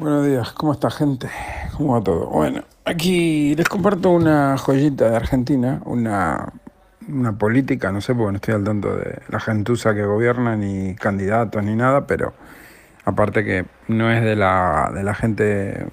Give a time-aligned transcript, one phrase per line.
[0.00, 1.28] Buenos días, ¿cómo está gente?
[1.76, 2.24] ¿Cómo va todo?
[2.28, 6.54] Bueno, aquí les comparto una joyita de Argentina, una,
[7.06, 10.94] una política, no sé porque no estoy al tanto de la gentuza que gobierna, ni
[10.94, 12.32] candidatos, ni nada, pero
[13.04, 15.86] aparte que no es de la, de la gente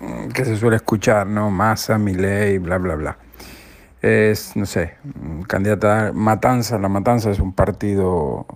[0.00, 1.50] mm, que se suele escuchar, ¿no?
[1.50, 3.18] Massa, Milei, bla, bla, bla.
[4.00, 4.94] Es, no sé,
[5.46, 8.46] candidata Matanza, La Matanza es un partido,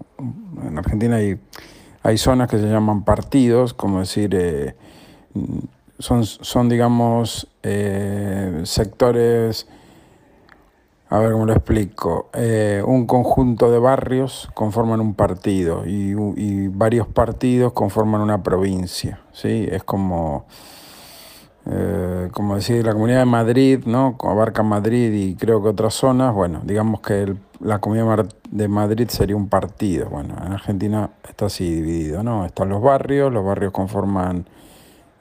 [0.67, 1.39] en Argentina hay,
[2.03, 4.35] hay zonas que se llaman partidos, como decir...
[4.35, 4.75] Eh,
[5.99, 9.67] son, son digamos, eh, sectores,
[11.11, 16.69] a ver cómo lo explico, eh, un conjunto de barrios conforman un partido y, y,
[16.69, 19.69] varios partidos conforman una provincia, ¿sí?
[19.71, 20.47] Es como,
[21.67, 24.17] eh, como decir, la Comunidad de Madrid, ¿no?
[24.21, 29.09] Abarca Madrid y creo que otras zonas, bueno, digamos que el, la Comunidad de Madrid
[29.09, 32.45] sería un partido, bueno, en Argentina está así dividido, ¿no?
[32.45, 34.47] Están los barrios, los barrios conforman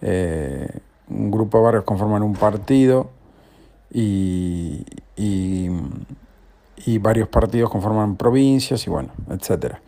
[0.06, 0.68] eh,
[1.10, 3.10] un grupo de barrios conforman un partido
[3.90, 5.70] y, y,
[7.00, 9.82] varios partidos conforman provincias y bueno, etcétera.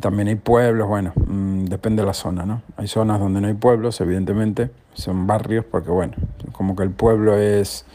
[0.00, 2.62] También hay pueblos, bueno, mm, depende de la zona, ¿no?
[2.76, 6.14] Hay zonas donde no hay pueblos, evidentemente, son barrios, porque bueno,
[6.52, 7.86] como que el pueblo es,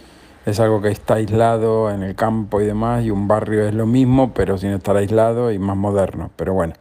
[0.46, 3.86] es algo que está aislado en el campo y demás, y un barrio es lo
[3.86, 6.32] mismo, pero sin estar aislado y más moderno.
[6.36, 6.74] Pero bueno,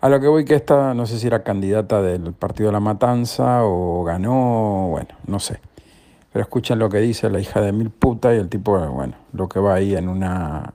[0.00, 2.80] a lo que voy que esta, no sé si era candidata del Partido de la
[2.80, 5.60] Matanza o ganó, bueno, no sé.
[6.32, 9.48] Pero escuchen lo que dice la hija de mil puta y el tipo, bueno, lo
[9.48, 10.74] que va ahí en una,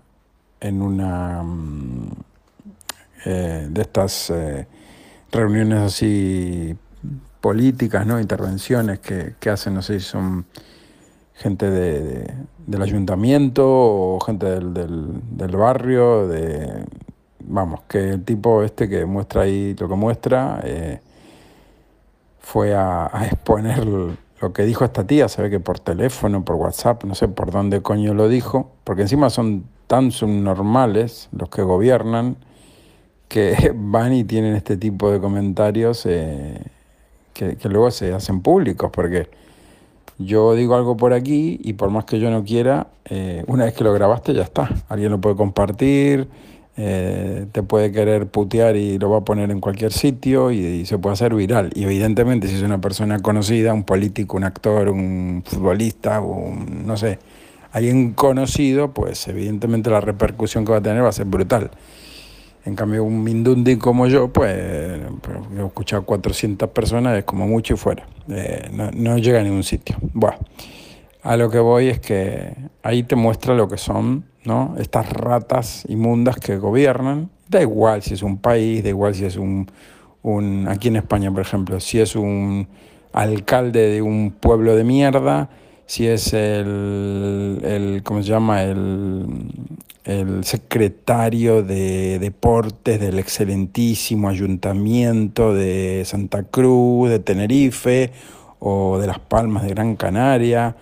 [0.60, 2.12] en una mm,
[3.26, 4.68] eh, de estas eh,
[5.32, 6.76] reuniones así
[7.42, 8.20] políticas, ¿no?
[8.20, 10.46] Intervenciones que, hacen, no sé si son
[11.36, 12.34] gente de,
[12.66, 16.86] del ayuntamiento o gente del, del barrio, de,
[17.52, 21.00] vamos, que el tipo este que muestra ahí lo que muestra eh,
[22.40, 27.04] fue a, exponer lo que dijo esta tía, se ve que por teléfono, por WhatsApp,
[27.04, 32.38] no sé por dónde coño lo dijo, porque encima son tan subnormales los que gobiernan
[33.28, 36.62] que van y tienen este tipo de comentarios eh,
[37.34, 39.30] que, luego se hacen públicos, porque
[40.18, 43.74] yo digo algo por aquí y por más que yo no quiera, eh, una vez
[43.74, 46.28] que lo grabaste ya está, alguien lo puede compartir
[46.78, 50.98] eh, te puede querer putear y lo va a poner en cualquier sitio y, se
[50.98, 51.72] puede hacer viral.
[51.76, 56.98] Y evidentemente si es una persona conocida, un político, un actor, un futbolista, un, no
[56.98, 57.20] sé,
[57.72, 61.72] alguien conocido, pues evidentemente la repercusión que va a tener va a ser brutal.
[62.64, 67.74] En cambio, un Mindundi como yo, pues, pues he escuchado 400 personas, es como mucho
[67.74, 68.06] y fuera.
[68.30, 69.98] Eh, no, no, llega a ningún sitio.
[70.14, 70.38] Bueno,
[71.24, 74.76] a lo que voy es que ahí te muestra lo que son ¿no?
[74.80, 79.38] Estas ratas inmundas que gobiernan, da igual si es un país, da igual si es
[79.38, 79.70] un,
[80.24, 82.68] un, aquí en España, por ejemplo, si es un
[83.14, 85.50] alcalde de un pueblo de mierda,
[85.86, 88.64] si es el, el ¿cómo se llama?
[88.64, 89.52] El,
[90.06, 98.12] el secretario de deportes del excelentísimo ayuntamiento de Santa Cruz, de Tenerife
[98.60, 100.76] o de Las Palmas de Gran Canaria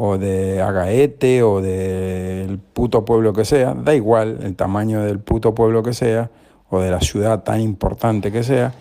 [0.00, 5.56] o de Agaete o del puto pueblo que sea, da igual el tamaño del puto
[5.56, 6.30] pueblo que sea
[6.70, 8.72] o de la ciudad tan importante que sea,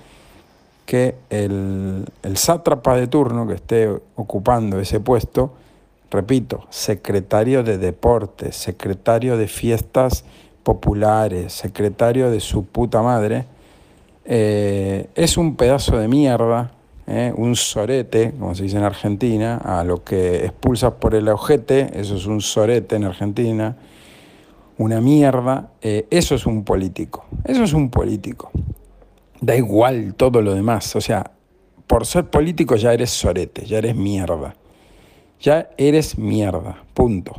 [0.86, 5.54] que el, el sátrapa de turno que esté ocupando ese puesto,
[6.12, 10.24] repito, secretario de deportes, secretario de fiestas
[10.62, 13.46] populares, secretario de su puta madre,
[14.24, 16.77] eh, es un pedazo de mierda
[17.08, 17.34] ¿eh?
[17.36, 22.16] un sorete, como se dice en Argentina, a lo que expulsas por el ojete, eso
[22.16, 23.78] es un sorete en Argentina,
[24.78, 28.52] una mierda, eh, eso es un político, eso es un político.
[29.40, 31.32] Da igual todo lo demás, o sea,
[31.88, 34.56] por ser político ya eres sorete, ya eres mierda,
[35.40, 37.34] ya eres mierda, punto.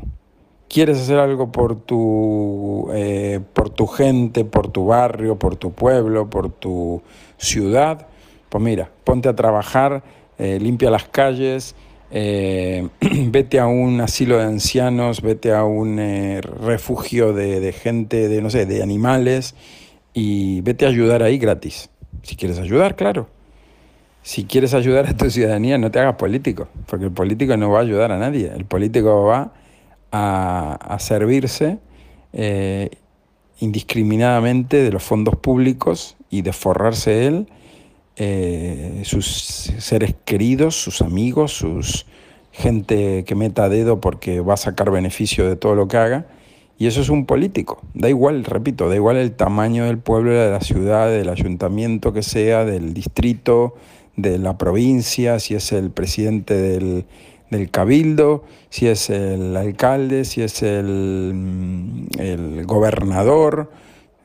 [0.68, 6.28] ¿Quieres hacer algo por tu, eh, por tu gente, por tu barrio, por tu pueblo,
[6.28, 7.00] por tu
[7.38, 8.06] ciudad?
[8.48, 10.02] Pues mira, ponte a trabajar,
[10.38, 11.74] eh, limpia las calles,
[12.10, 18.40] eh, vete a un asilo de ancianos, vete a un eh, refugio de, gente, de
[18.40, 19.54] no sé, de animales
[20.14, 21.90] y vete a ayudar ahí gratis.
[22.22, 23.28] Si quieres ayudar, claro.
[24.22, 27.80] Si quieres ayudar a tu ciudadanía, no te hagas político, porque el político no va
[27.80, 28.50] a ayudar a nadie.
[28.54, 29.52] El político va
[30.10, 31.78] a, a servirse
[33.60, 37.48] indiscriminadamente de los fondos públicos y de forrarse él
[38.18, 39.26] eh, sus
[39.78, 42.06] seres queridos, sus amigos, sus
[42.52, 46.26] gente que meta dedo porque va a sacar beneficio de todo lo que haga.
[46.78, 47.80] Y eso es un político.
[47.94, 52.22] Da igual, repito, da igual el tamaño del pueblo, de la ciudad, del ayuntamiento que
[52.22, 53.74] sea, del distrito,
[54.16, 57.04] de la provincia, si es el presidente del,
[57.50, 63.70] del cabildo, si es el alcalde, si es el, mm, el gobernador,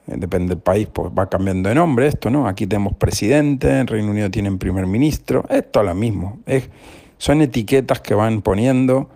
[0.05, 2.47] depende del país, pues va cambiando de nombre esto, ¿no?
[2.47, 6.69] Aquí tenemos presidente, en Reino Unido tienen primer ministro, esto es lo mismo, es,
[7.17, 9.09] son etiquetas que van poniendo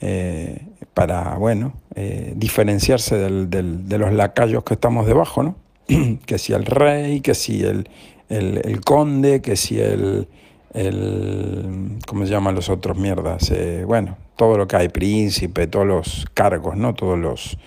[0.00, 5.56] eh, para, bueno, eh, diferenciarse del, del, de los lacayos que estamos debajo, ¿no?
[6.26, 7.88] que si el rey, que si el,
[8.28, 10.28] el, el conde, que si el,
[10.72, 13.50] el, ¿cómo se llaman los otros mierdas?
[13.50, 16.94] Eh, bueno, todo lo que hay, príncipe, todos los cargos, ¿no?
[16.94, 17.58] Todos los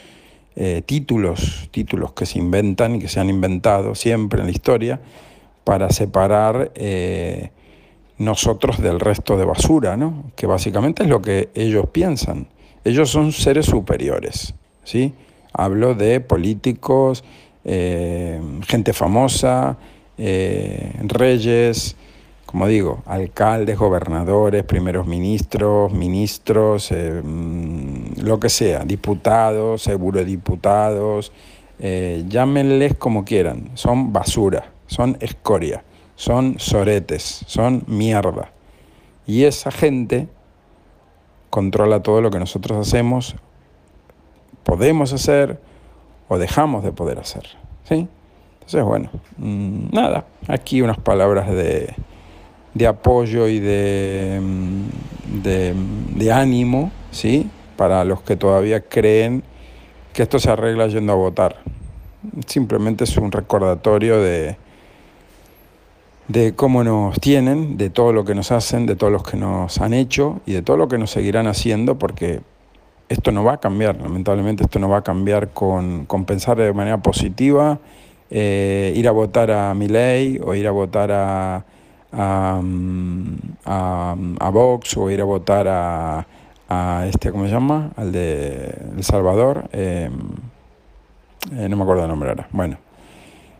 [0.55, 4.99] eh, títulos, títulos que se inventan y que se han inventado siempre en la historia
[5.63, 7.51] para separar eh,
[8.17, 10.31] nosotros del resto de basura, ¿no?
[10.35, 12.47] Que básicamente es lo que ellos piensan.
[12.83, 14.53] Ellos son seres superiores,
[14.83, 15.13] ¿sí?
[15.53, 17.23] Hablo de políticos,
[17.63, 19.77] gente famosa,
[20.17, 21.95] reyes,
[22.53, 31.31] como digo, alcaldes, gobernadores, primeros ministros, ministros, eh, mm, lo que sea, diputados, eurodiputados,
[31.79, 35.83] eh, llámenles como quieran, son basura, son escoria,
[36.15, 38.51] son soretes, son mierda.
[39.25, 40.27] Y esa gente
[41.49, 43.35] controla todo lo que nosotros hacemos,
[44.63, 45.59] podemos hacer
[46.27, 47.47] o dejamos de poder hacer.
[47.89, 48.07] ¿sí?
[48.53, 51.95] Entonces, bueno, mm, nada, aquí unas palabras de
[52.73, 54.41] de apoyo y de,
[55.43, 57.49] de, ánimo, ¿sí?
[57.77, 59.43] Para los que todavía creen
[60.13, 61.57] que esto se arregla yendo a votar.
[62.47, 64.57] Simplemente es un recordatorio de,
[66.27, 69.79] de cómo nos tienen, de todo lo que nos hacen, de todo lo que nos
[69.81, 72.41] han hecho y de todo lo que nos seguirán haciendo, porque
[73.09, 76.73] esto no va a cambiar, lamentablemente esto no va a cambiar con, con pensar de
[76.73, 77.79] manera positiva,
[78.31, 81.65] eh, ir a votar a mi ley o ir a votar a
[82.13, 82.61] a,
[83.65, 86.25] a, Vox o ir a votar a,
[86.69, 87.91] a, este, ¿cómo se llama?
[87.95, 89.69] Al de El Salvador.
[89.71, 90.09] Eh,
[91.51, 92.47] eh, no me acuerdo el nombre ahora.
[92.51, 92.77] Bueno,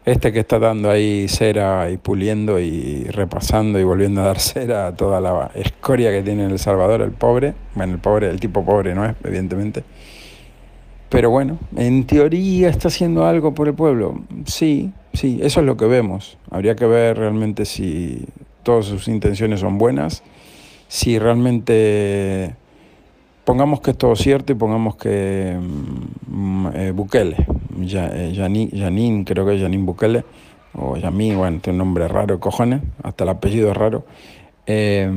[0.05, 4.88] este que está dando ahí cera y puliendo y repasando y volviendo a dar cera
[4.88, 7.53] a toda la escoria que tiene El Salvador, el pobre.
[7.75, 9.83] Bueno, el pobre, el tipo pobre no es, evidentemente.
[11.09, 14.23] Pero bueno, en teoría está haciendo algo por el pueblo.
[14.45, 16.39] Sí, sí, eso es lo que vemos.
[16.49, 18.25] Habría que ver realmente si
[18.63, 20.24] todas sus intenciones son buenas,
[20.88, 22.56] si realmente
[23.45, 25.57] pongamos que es todo cierto y pongamos que
[26.27, 27.45] mm, eh, Bukele,
[27.88, 30.24] Janine, eh, creo que es Janine Bukele,
[30.75, 34.06] o Yamí, bueno, tiene un nombre raro, cojones, hasta el apellido es raro.
[34.66, 35.07] Eh,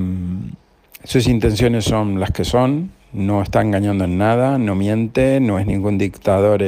[1.04, 5.66] sus intenciones son las que son, no está engañando en nada, no miente, no es
[5.66, 6.62] ningún dictador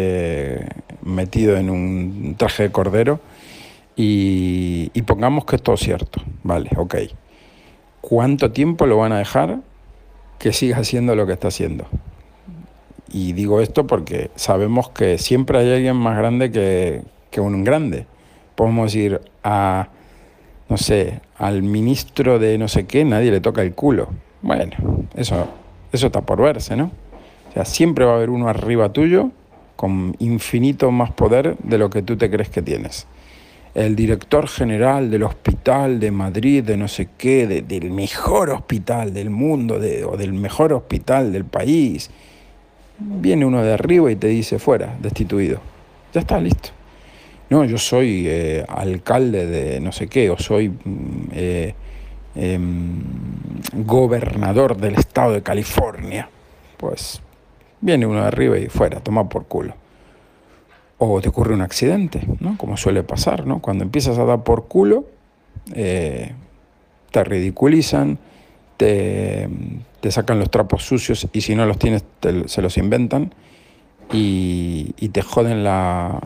[1.03, 3.21] metido en un traje de cordero
[4.01, 6.95] y, pongamos que es todo cierto, vale, ok.
[8.01, 9.59] ¿Cuánto tiempo lo van a dejar
[10.39, 11.85] que siga haciendo lo que está haciendo?
[13.13, 17.03] Y digo esto porque sabemos que siempre hay alguien más grande que,
[17.33, 18.07] que un grande.
[18.55, 19.89] Podemos ir a,
[20.69, 24.11] no sé, al ministro de no sé qué, nadie le toca el culo.
[24.43, 24.77] Bueno,
[25.17, 25.49] eso,
[25.91, 26.93] eso está por verse, ¿no?
[27.51, 29.33] O sea, siempre va a haber uno arriba tuyo
[29.75, 33.09] con infinito más poder de lo que tú te crees que tienes
[33.75, 39.31] el director general del hospital de Madrid, de no sé qué, del mejor hospital del
[39.31, 42.11] mundo o del mejor hospital del país.
[42.99, 45.61] Viene uno de arriba y te dice fuera, destituido.
[46.13, 46.71] Ya está, listo.
[47.51, 51.75] No, yo soy eh, alcalde de no sé qué, o soy mm, eh,
[52.35, 52.59] eh,
[53.73, 56.29] gobernador del estado de California.
[56.77, 57.23] Pues
[57.81, 59.75] viene uno de arriba y fuera, toma por culo
[60.99, 62.59] o te ocurre un accidente, ¿no?
[62.59, 63.61] Como suele pasar, ¿no?
[63.61, 65.07] Cuando empiezas a dar por culo,
[65.75, 66.33] eh,
[67.13, 68.19] te ridiculizan,
[68.77, 69.49] te,
[70.01, 72.05] te, sacan los trapos sucios y si no los tienes
[72.47, 73.35] se los inventan
[74.13, 76.21] y, y, te joden la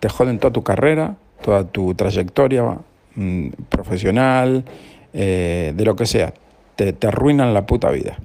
[0.00, 2.78] te joden toda tu carrera, toda tu trayectoria
[3.14, 4.64] mm, profesional,
[5.12, 6.34] eh, de lo que sea,
[6.76, 8.18] te, te arruinan la puta vida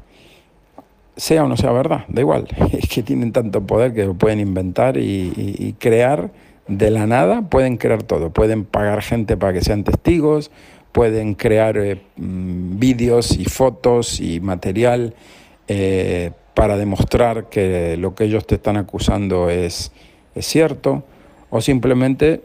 [1.18, 4.40] sea o no sea verdad, da igual, es que tienen tanto poder que lo pueden
[4.40, 6.32] inventar y, crear
[6.68, 10.52] de la nada, pueden crear todo, pueden pagar gente para que sean testigos,
[10.92, 15.14] pueden crear eh, mm, vídeos y fotos y material
[15.68, 19.92] eh, para demostrar que lo que ellos te están acusando es,
[20.36, 21.04] es cierto,
[21.50, 22.42] o simplemente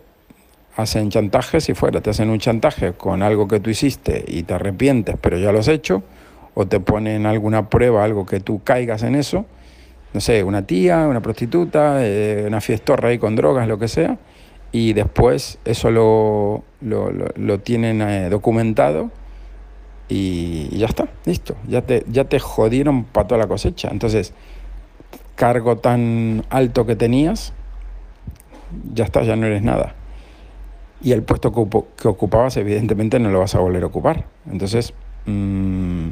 [0.76, 4.54] hacen chantajes y fuera, te hacen un chantaje con algo que tú hiciste y te
[4.54, 6.02] arrepientes, pero ya lo has hecho,
[6.54, 9.46] o te ponen alguna prueba, algo que tú caigas en eso,
[10.12, 14.18] no sé, una tía, una prostituta, eh, una fiestorra ahí con drogas, lo que sea,
[14.70, 19.10] y después eso lo, lo, lo, tienen eh, documentado
[20.08, 23.88] y ya está, listo, ya te, ya te jodieron para toda la cosecha.
[23.90, 24.34] Entonces,
[25.36, 27.52] cargo tan alto que tenías,
[28.92, 29.94] ya está, ya no eres nada.
[31.02, 34.26] Y el puesto que, ocupabas, evidentemente, no lo vas a volver a ocupar.
[34.50, 34.94] Entonces,
[35.26, 36.10] mm,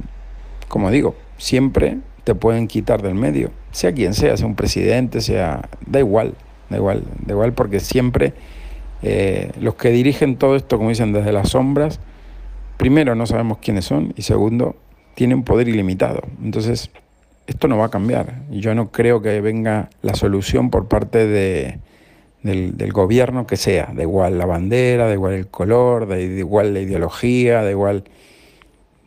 [0.71, 5.69] como digo, siempre te pueden quitar del medio, sea quien sea, sea un presidente, sea,
[5.85, 6.35] da igual,
[6.69, 8.35] da igual, da igual, porque siempre
[9.03, 11.99] eh, los que dirigen todo esto, como dicen, desde las sombras,
[12.77, 14.77] primero no sabemos quiénes son y segundo,
[15.17, 16.23] tienen poder ilimitado.
[16.41, 16.93] Entonces,
[17.49, 18.43] esto no va a cambiar.
[18.53, 21.81] Yo no creo que venga la solución por parte de,
[22.45, 26.81] del, gobierno que sea, da igual la bandera, da igual el color, da igual la
[26.81, 28.05] ideología, da igual,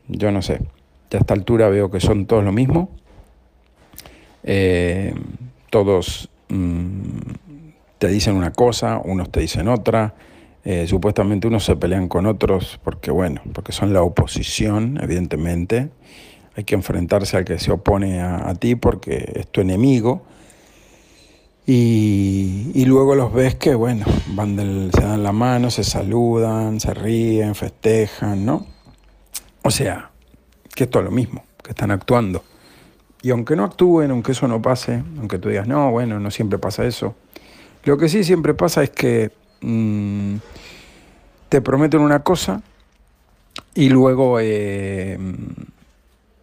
[0.10, 0.60] yo no sé.
[1.14, 2.90] A esta altura veo que son todos lo mismo.
[4.44, 5.14] Eh,
[5.70, 7.20] todos mm,
[7.98, 10.16] te dicen una cosa, unos te dicen otra.
[10.66, 15.90] Eh, supuestamente unos se pelean con otros porque, bueno, porque son la oposición, evidentemente.
[16.56, 20.24] Hay que enfrentarse al que se opone a, ti porque es tu enemigo.
[21.66, 24.58] Y, luego los ves que, bueno, van
[24.94, 28.66] se dan la mano, se saludan, se ríen, festejan, ¿no?
[29.64, 30.12] O sea,
[30.76, 32.44] que es todo lo mismo, que están actuando.
[33.22, 36.60] Y aunque no actúen, aunque eso no pase, aunque tú digas, no, bueno, no siempre
[36.60, 37.16] pasa eso,
[37.86, 40.36] lo que sí siempre pasa es que mm,
[41.50, 42.62] te prometen una cosa
[43.76, 45.18] y luego eh,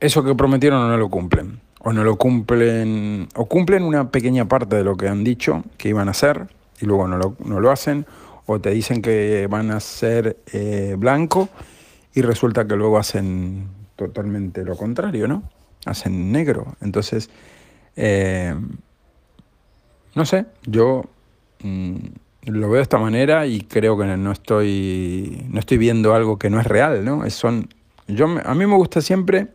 [0.01, 1.61] eso que prometieron no lo cumplen.
[1.83, 5.89] O no lo cumplen, o cumplen una pequeña parte de lo que han dicho que
[5.89, 8.07] iban a hacer y luego no lo, no lo hacen.
[8.45, 11.49] O te dicen que van a ser eh, blanco
[12.13, 13.69] y resulta que luego hacen
[14.01, 15.43] totalmente lo contrario, ¿no?
[15.85, 16.75] Hacen negro.
[16.81, 17.29] Entonces,
[17.97, 18.55] eh,
[20.15, 21.03] no sé, yo
[21.63, 21.97] mm,
[22.47, 26.49] lo veo de esta manera y creo que no estoy, no estoy viendo algo que
[26.49, 27.29] no es real, ¿no?
[27.29, 27.69] son,
[28.09, 29.49] yo, a mí me gusta siempre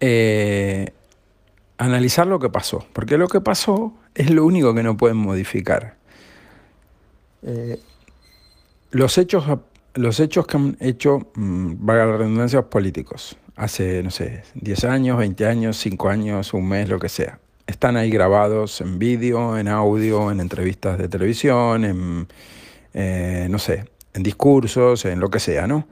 [0.00, 0.92] eh,
[1.78, 5.96] analizar lo que pasó, porque lo que pasó es lo único que no pueden modificar.
[7.42, 7.80] Eh,
[8.90, 9.46] los, hechos,
[9.94, 15.18] los hechos que han hecho, mmm, valga la redundancia, políticos, hace, no sé, 10 años,
[15.18, 17.38] 20 años, 5 años, un mes, lo que sea
[17.70, 22.28] están ahí grabados en vídeo, en audio, en entrevistas de televisión, en,
[22.92, 25.86] eh, no sé, en discursos, en lo que sea, ¿no?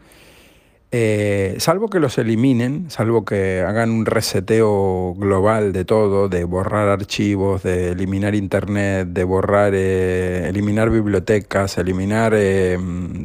[0.91, 6.89] Eh, salvo que los eliminen, salvo que hagan un reseteo global de todo, de borrar
[6.89, 12.35] archivos, de eliminar internet, de borrar, eh, eliminar bibliotecas, eliminar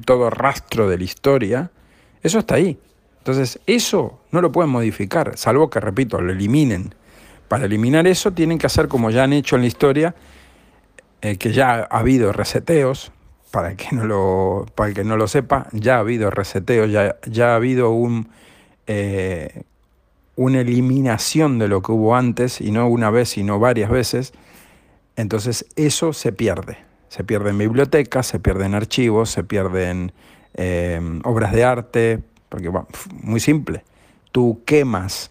[0.05, 1.71] todo rastro de la historia,
[2.21, 2.77] eso está ahí.
[3.19, 6.93] Entonces, eso no lo pueden modificar, salvo que, repito, lo eliminen.
[7.47, 10.15] Para eliminar eso tienen que hacer como ya han hecho en la historia,
[11.21, 13.13] eh, que ya ha habido reseteos,
[13.53, 17.17] para el que no lo, para que no lo sepa, ya ha habido reseteos, ya,
[17.27, 18.29] ya ha habido un,
[18.87, 19.61] eh,
[20.35, 24.33] una eliminación de lo que hubo antes, y no una vez, sino varias veces,
[25.17, 26.79] entonces eso se pierde.
[27.09, 30.13] Se pierde en bibliotecas, se pierden archivos, se pierden
[30.55, 32.71] eh, obras de arte, porque
[33.21, 33.83] muy simple,
[34.31, 35.29] tú quemas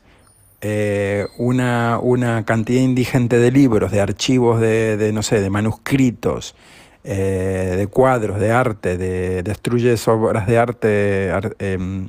[0.60, 6.54] eh, una, una, cantidad indigente de libros, de archivos, de, no sé, de manuscritos,
[7.04, 12.08] eh, de cuadros, de arte, de, destruyes obras de arte, em,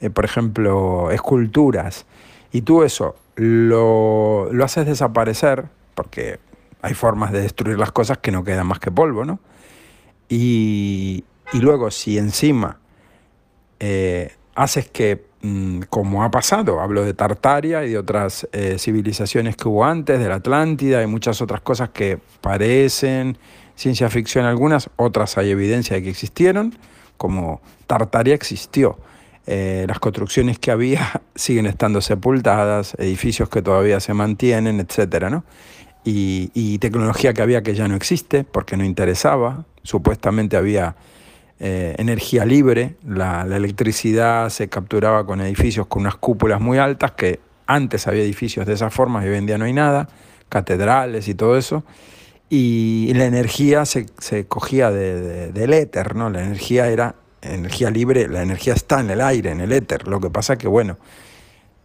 [0.00, 2.06] eh, por ejemplo, esculturas,
[2.52, 6.38] y tú eso lo, lo haces desaparecer, porque
[6.82, 9.40] hay formas de destruir las cosas que no quedan más que polvo, ¿no?
[10.28, 12.78] Y, y luego si encima
[14.54, 16.80] haces que Mm, como ha pasado.
[16.80, 21.06] Hablo de Tartaria y de otras eh, civilizaciones que hubo antes, de la Atlántida y
[21.06, 23.36] muchas otras cosas que parecen
[23.76, 26.76] ciencia ficción algunas, otras hay evidencia de que existieron,
[27.16, 28.98] como Tartaria existió.
[29.46, 35.28] Eh, las construcciones que había siguen estando sepultadas, edificios que todavía se mantienen, etc.
[35.30, 35.44] ¿no?
[36.04, 39.64] Y, tecnología que había que ya no existe porque no interesaba.
[39.82, 40.96] Supuestamente había
[41.60, 47.40] eh, energía libre, la, electricidad se capturaba con edificios con unas cúpulas muy altas, que
[47.66, 50.08] antes había edificios de esa forma y hoy en día no hay nada,
[50.50, 51.84] catedrales y todo eso,
[52.56, 54.06] y la energía se,
[54.46, 56.30] cogía del éter, ¿no?
[56.30, 60.20] La energía era energía libre, la energía está en el aire, en el éter, lo
[60.20, 60.96] que pasa que, bueno,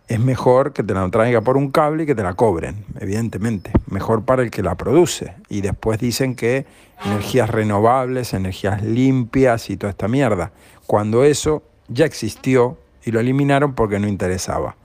[0.08, 3.72] es mejor que te la traiga por un cable y que te la cobren, evidentemente.
[3.88, 5.34] Mejor para el que la produce.
[5.50, 6.68] Y después dicen que
[7.04, 10.52] energías renovables, energías limpias y toda esta mierda.
[10.86, 14.76] Cuando eso ya existió y lo eliminaron porque no interesaba.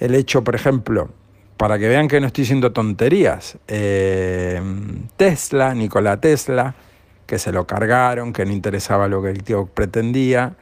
[0.00, 1.10] El hecho, por ejemplo,
[1.56, 4.60] para que vean que no estoy diciendo tonterías, eh,
[5.16, 6.74] Tesla, Nikola Tesla,
[7.26, 10.54] que se lo cargaron, que no interesaba lo que el tío pretendía,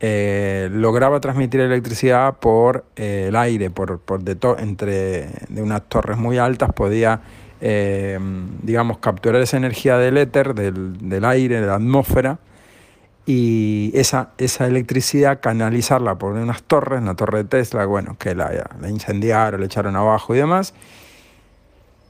[0.00, 6.16] eh, lograba transmitir electricidad por eh, el aire, por, por de entre de unas torres
[6.16, 7.20] muy altas podía,
[7.60, 12.38] digamos, capturar esa energía del éter, del, del, aire, de la atmósfera,
[13.30, 18.70] y esa, esa electricidad canalizarla por unas torres, una torre de Tesla, bueno, que la,
[18.80, 20.72] la incendiaron, le echaron abajo y demás,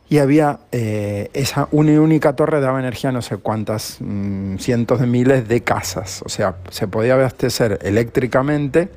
[0.09, 5.01] y había eh, esa una única torre daba energía a no sé cuántas mm, cientos
[5.01, 6.23] de miles de casas.
[6.25, 8.89] O sea, se podía abastecer eléctricamente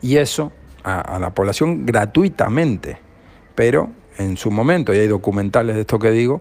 [0.00, 0.52] y eso
[0.84, 2.96] a, la población gratuitamente.
[3.54, 6.40] Pero en su momento, y hay documentales de esto que digo,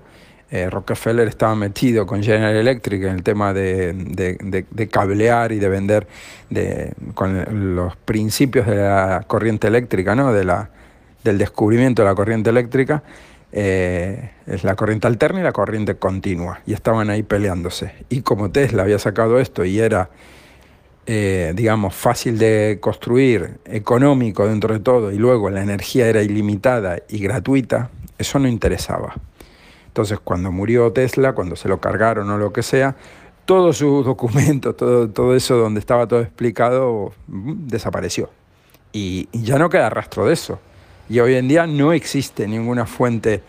[0.51, 6.07] eh, Rockefeller estaba metido con General Electric en el tema de, cablear y de vender
[7.15, 10.31] con los principios de la corriente eléctrica, ¿no?
[10.33, 10.69] de la,
[11.23, 13.03] del descubrimiento de la corriente eléctrica
[13.55, 17.93] eh, es la corriente alterna y la corriente continua, y estaban ahí peleándose.
[18.09, 20.09] Y como Tesla había sacado esto y era,
[21.05, 26.97] eh, digamos, fácil de construir, económico dentro de todo, y luego la energía era ilimitada
[27.07, 29.13] y gratuita, eso no interesaba.
[29.93, 32.95] Entonces, cuando murió Tesla, cuando se lo cargaron o lo que sea,
[33.45, 38.31] todos sus documentos, todo, todo eso donde estaba todo explicado, mm, desapareció.
[38.91, 40.59] y ya no queda rastro de eso.
[41.09, 43.43] Y hoy en día no existe ninguna fuente,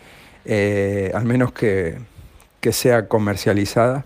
[0.45, 1.97] eh, al menos que,
[2.61, 4.05] que sea comercializada,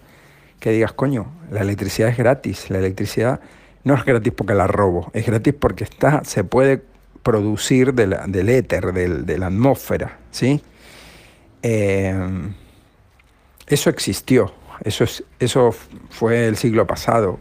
[0.61, 2.71] que digas, coño, la electricidad es gratis.
[2.71, 3.41] La electricidad
[3.83, 6.85] no es gratis porque la robo, es gratis porque está, se puede
[7.25, 10.63] producir de del éter, de la atmósfera, ¿sí?
[11.63, 12.15] Eh,
[13.67, 15.75] eso existió, eso, es, eso
[16.11, 17.39] fue el siglo pasado.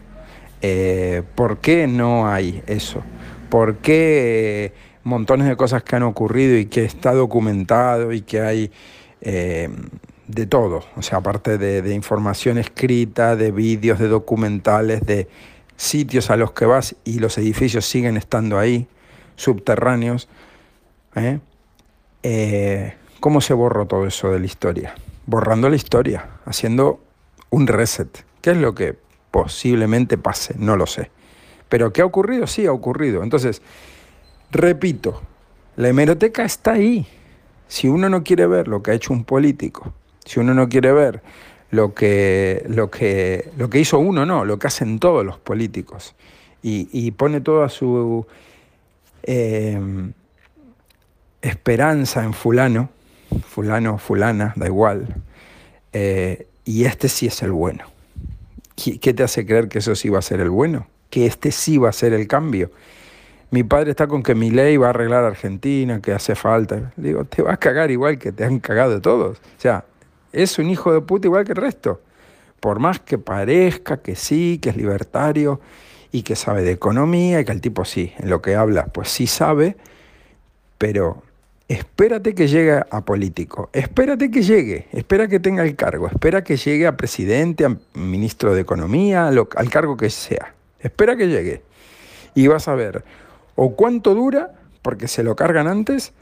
[0.62, 3.04] Eh, ¿Por qué no hay eso?
[3.50, 8.72] ¿Por qué montones de cosas que han ocurrido y que está documentado y que hay
[9.22, 9.70] eh,
[10.28, 15.30] de todo, o sea, aparte de, información escrita, de vídeos, de documentales, de
[15.78, 18.88] sitios a los que vas y los edificios siguen estando ahí,
[19.38, 20.28] subterráneos.
[21.16, 21.40] ¿eh?
[23.20, 24.96] Cómo se borró todo eso de la historia?
[25.26, 27.02] Borrando la historia, haciendo
[27.50, 28.26] un reset.
[28.42, 28.96] ¿Qué es lo que
[29.32, 30.56] posiblemente pase?
[30.58, 31.12] No lo sé.
[31.70, 32.48] Pero ¿qué ha ocurrido?
[32.48, 33.24] Sí, ha ocurrido.
[33.24, 33.62] Entonces,
[34.52, 35.22] Repito,
[35.76, 37.06] la hemeroteca está ahí.
[37.68, 40.94] Si uno no quiere ver lo que ha hecho un político, si uno no quiere
[40.94, 41.22] ver
[41.70, 46.16] lo que, lo que, lo que hizo uno, no, lo que hacen todos los políticos,
[46.70, 48.26] y, pone toda su
[49.24, 49.80] eh,
[51.42, 52.90] esperanza en fulano,
[53.48, 55.16] fulano, fulana, da igual,
[55.94, 57.86] eh, y este sí es el bueno.
[58.76, 60.88] ¿Qué te hace creer que eso sí va a ser el bueno?
[61.10, 62.70] Que este sí va a ser el cambio
[63.50, 66.92] mi padre está con que mi ley va a arreglar a Argentina, que hace falta.
[66.98, 69.38] Digo, te vas a cagar igual que te han cagado todos.
[69.38, 69.86] O sea,
[70.34, 72.02] es un hijo de puta igual que el resto.
[72.60, 75.62] Por más que parezca que sí, que es libertario
[76.12, 79.10] y que sabe de economía y que el tipo sí, en lo que habla, pues
[79.10, 79.78] sí sabe,
[80.78, 81.24] pero
[81.68, 86.58] espérate que llegue a político, espérate que llegue, espera que tenga el cargo, espera que
[86.58, 90.54] llegue a presidente, a ministro de Economía, al cargo que sea.
[90.80, 91.64] Espera que llegue.
[92.36, 93.04] Y vas a ver
[93.58, 94.54] o cuánto dura,
[94.84, 96.14] porque se lo cargan antes,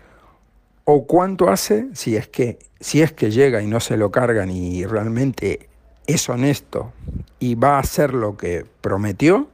[0.86, 4.50] o cuánto hace si es que, si es que llega y no se lo cargan
[4.50, 5.68] y realmente
[6.08, 6.94] es honesto
[7.40, 9.50] y va a hacer lo que prometió,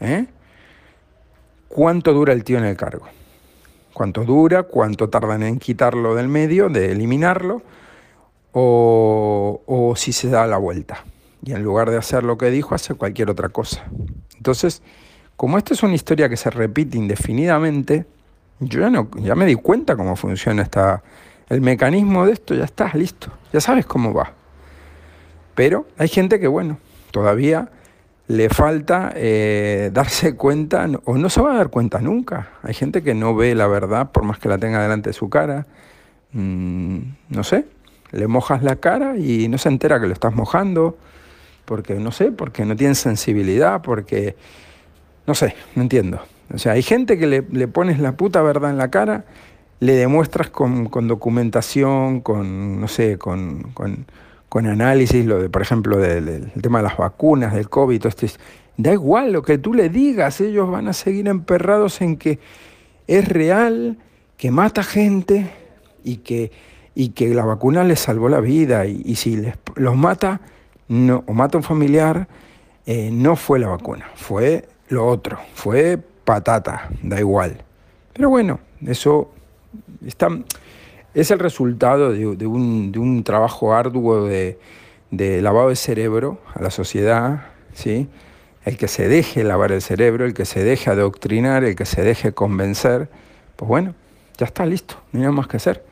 [0.00, 0.26] ¿eh?
[1.68, 3.08] ¿cuánto dura el tío en el cargo?
[3.96, 4.64] ¿Cuánto dura?
[4.64, 7.62] ¿Cuánto tardan en quitarlo del medio, de eliminarlo?
[8.52, 11.02] O, si se da la vuelta.
[11.42, 13.86] Y en lugar de hacer lo que dijo, hace cualquier otra cosa.
[14.36, 14.82] Entonces,
[15.34, 18.04] como esta es una historia que se repite indefinidamente,
[18.60, 21.02] yo ya, no, ya me di cuenta cómo funciona esta,
[21.48, 24.34] el mecanismo de esto, ya estás listo, ya sabes cómo va.
[25.54, 26.76] Pero hay gente que, bueno,
[27.12, 27.70] todavía
[28.28, 32.50] le falta eh, darse cuenta, o no se va a dar cuenta nunca.
[32.62, 35.30] Hay gente que no ve la verdad por más que la tenga delante de su
[35.30, 35.66] cara.
[36.32, 36.98] Mm,
[37.30, 37.66] no sé,
[38.10, 40.98] le mojas la cara y no se entera que lo estás mojando,
[41.64, 44.36] porque no sé, porque no tiene sensibilidad, porque
[45.26, 46.20] no sé, no entiendo.
[46.54, 49.24] O sea, hay gente que le, pones la puta verdad en la cara,
[49.80, 53.72] le demuestras con, documentación, con, no sé, con,
[54.54, 58.26] análisis, lo de, por ejemplo, del, tema de las vacunas, del COVID, todo esto.
[58.76, 62.38] Da igual lo que tú le digas, ellos van a seguir emperrados en que
[63.06, 63.98] es real,
[64.36, 65.50] que mata gente
[66.04, 66.50] y que,
[66.94, 68.86] y que la vacuna les salvó la vida.
[68.86, 70.40] Y, si les, los mata,
[70.88, 72.28] no, o mata un familiar,
[72.86, 75.38] eh, no fue la vacuna, fue lo otro.
[75.54, 77.62] Fue patata, da igual.
[78.12, 79.30] Pero bueno, eso
[80.04, 80.28] está,
[81.16, 84.58] es el resultado de, un, trabajo arduo de,
[85.10, 88.06] lavado de cerebro a la sociedad, ¿sí?
[88.66, 92.02] el que se deje lavar el cerebro, el que se deje adoctrinar, el que se
[92.02, 93.08] deje convencer,
[93.56, 93.94] pues bueno,
[94.36, 95.86] ya está listo, no hay nada más que hacer.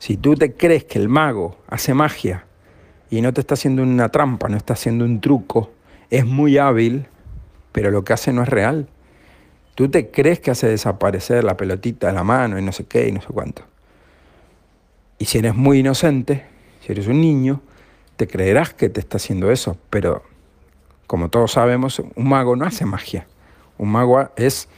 [0.00, 2.44] Si tú te crees que el mago hace magia
[3.08, 5.70] y no te está haciendo una trampa, no está haciendo un truco,
[6.10, 7.06] es muy hábil,
[7.70, 8.88] pero lo que hace no es real.
[9.76, 13.06] Tú te crees que hace desaparecer la pelotita de la mano y no sé qué
[13.06, 13.62] y no sé cuánto.
[15.18, 16.44] Y si eres muy inocente,
[16.84, 17.62] si eres un niño,
[18.16, 20.22] te creerás que te está haciendo eso, pero
[21.06, 23.26] como todos sabemos, un mago no hace magia.
[23.78, 24.68] Un mago es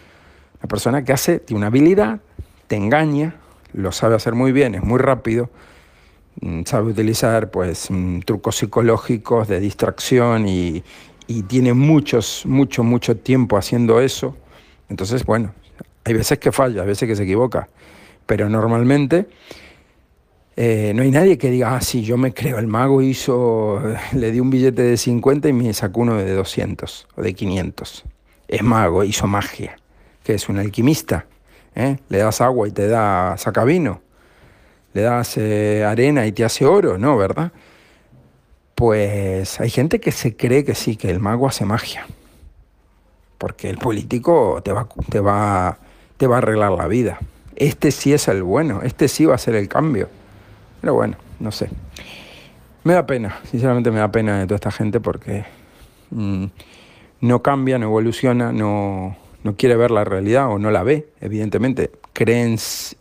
[0.61, 2.20] una persona que hace, tiene una habilidad,
[2.66, 3.37] te engaña,
[3.72, 5.51] lo sabe hacer muy bien, es muy rápido,
[6.40, 10.83] mm, sabe utilizar pues mm, trucos psicológicos de distracción y,
[11.27, 14.37] y tiene muchos, mucho, mucho tiempo haciendo eso.
[14.88, 15.53] Entonces, bueno,
[16.05, 17.68] hay veces que falla, hay veces que se equivoca,
[18.27, 19.29] pero normalmente
[20.61, 23.81] eh, no hay nadie que diga, ah, sí, yo me creo, el mago hizo,
[24.12, 28.05] le di un billete de 50 y me sacó uno de 200 o de 500.
[28.49, 29.79] Es mago, hizo magia,
[30.25, 31.27] que es un alquimista.
[31.77, 31.99] ¿eh?
[32.09, 34.01] Le das agua y te da, saca vino.
[34.94, 37.16] Le das eh, arena y te hace oro, ¿no?
[37.16, 37.53] ¿Verdad?
[38.75, 42.05] Pues hay gente que se cree que sí, que el mago hace magia.
[43.38, 45.79] Porque el político te va, te va,
[46.16, 47.21] te va a arreglar la vida.
[47.55, 50.09] Este sí es el bueno, este sí va a ser el cambio.
[50.81, 51.69] Pero bueno, no sé.
[52.85, 55.45] Me da pena, sinceramente me da pena de toda esta gente porque
[56.11, 56.45] mm,
[57.21, 61.91] no cambia, no evoluciona, no, no quiere ver la realidad o no la ve, evidentemente.
[62.12, 62.57] Creen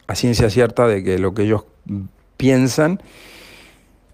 [0.08, 1.66] a ciencia cierta de que lo que ellos
[2.38, 3.02] piensan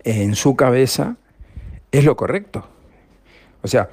[0.03, 1.15] en su cabeza
[1.91, 2.65] es lo correcto.
[3.61, 3.89] O sea,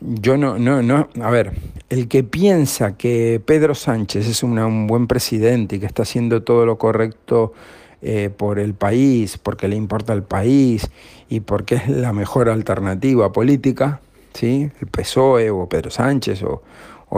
[0.00, 1.52] yo no, no, no, a ver,
[1.88, 6.66] el que piensa que Pedro Sánchez es un buen presidente y que está haciendo todo
[6.66, 7.52] lo correcto
[8.00, 10.88] eh, por el país, porque le importa el país
[11.28, 14.00] y porque es la mejor alternativa política,
[14.34, 14.70] ¿sí?
[14.80, 16.62] el PSOE o Pedro Sánchez o,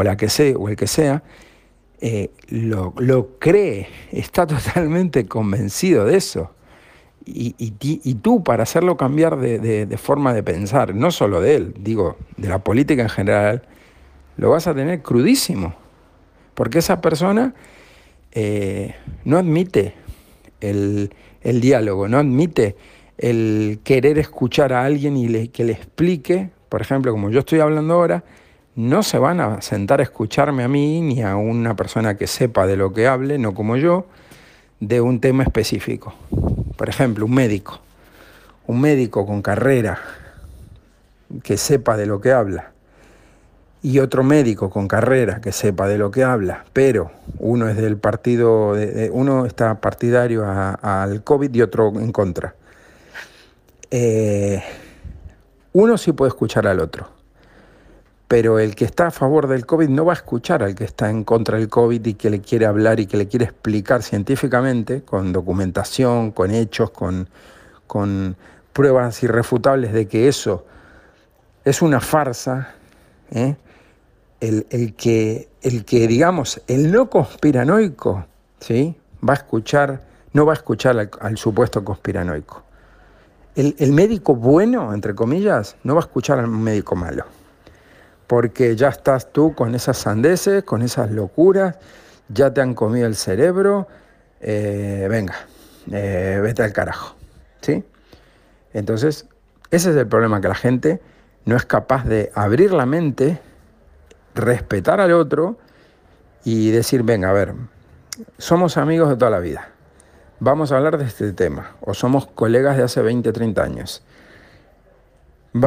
[0.03, 1.23] la que sea, o el que sea,
[2.01, 2.95] eh, lo,
[3.39, 6.51] cree, está totalmente convencido de eso.
[7.27, 11.75] Y, y, tú para hacerlo cambiar de, de, forma de pensar, no solo de él,
[11.79, 13.63] digo, de la política en general,
[14.39, 15.75] lo vas a tener crudísimo.
[16.55, 17.55] Porque esa persona
[18.33, 19.95] eh, no admite
[20.61, 21.11] el,
[21.61, 22.77] diálogo, no admite
[23.19, 27.95] el querer escuchar a alguien y que le explique, por ejemplo, como yo estoy hablando
[27.95, 28.25] ahora,
[28.77, 32.67] no se van a sentar a escucharme a mí ni a una persona que sepa
[32.67, 34.07] de lo que hable, no como yo,
[34.79, 36.15] de un tema específico.
[36.77, 37.81] Por ejemplo, un médico,
[38.67, 39.99] un médico con carrera
[41.43, 42.73] que sepa de lo que habla
[43.83, 47.97] y otro médico con carrera que sepa de lo que habla, pero uno es del
[47.97, 48.75] partido,
[49.13, 52.55] uno está partidario al COVID y otro en contra.
[53.91, 54.63] Eh,
[55.73, 57.09] uno sí puede escuchar al otro,
[58.29, 61.09] pero el que está a favor del COVID no va a escuchar al que está
[61.09, 65.03] en contra del COVID y que le quiere hablar y que le quiere explicar científicamente,
[65.03, 67.29] con documentación, con hechos, con,
[67.87, 68.37] con
[68.75, 70.67] pruebas irrefutables de que eso
[71.65, 72.75] es una farsa.
[73.31, 73.57] ¿eh?
[74.41, 78.27] El, que, el que, digamos, el no conspiranoico,
[78.59, 78.97] ¿sí?
[79.27, 80.01] Va a escuchar,
[80.33, 82.63] no va a escuchar al, supuesto conspiranoico.
[83.55, 87.25] El, el, médico bueno, entre comillas, no va a escuchar al médico malo.
[88.27, 91.77] Porque ya estás tú con esas sandeces, con esas locuras,
[92.29, 93.89] ya te han comido el cerebro,
[94.41, 95.35] eh, venga,
[95.91, 97.17] eh, vete al carajo.
[97.61, 97.85] ¿Sí?
[98.73, 99.27] Entonces,
[99.71, 101.01] ese es el problema, que la gente
[101.45, 103.41] no es capaz de abrir la mente
[104.35, 105.59] respetar al otro
[106.45, 107.55] y decir, venga, a ver,
[108.39, 109.71] somos amigos de toda la vida,
[110.39, 114.03] vamos a hablar de este tema, o somos colegas de hace 20, 30 años,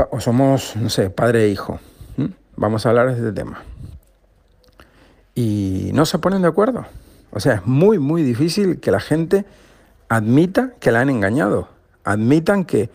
[0.09, 1.79] o somos, no sé, padre e hijo,
[2.55, 3.63] vamos a hablar de este tema.
[5.35, 6.85] Y no se ponen de acuerdo.
[7.31, 9.45] O sea, es muy, muy difícil que la gente
[10.07, 11.69] admita que la han engañado,
[12.03, 12.91] admitan que,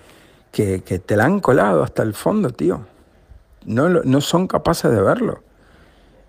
[0.52, 2.86] que, te la han colado hasta el fondo, tío.
[3.64, 5.42] No, no son capaces de verlo.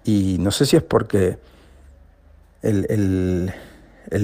[0.10, 1.38] Y no sé si es porque
[2.64, 3.54] el,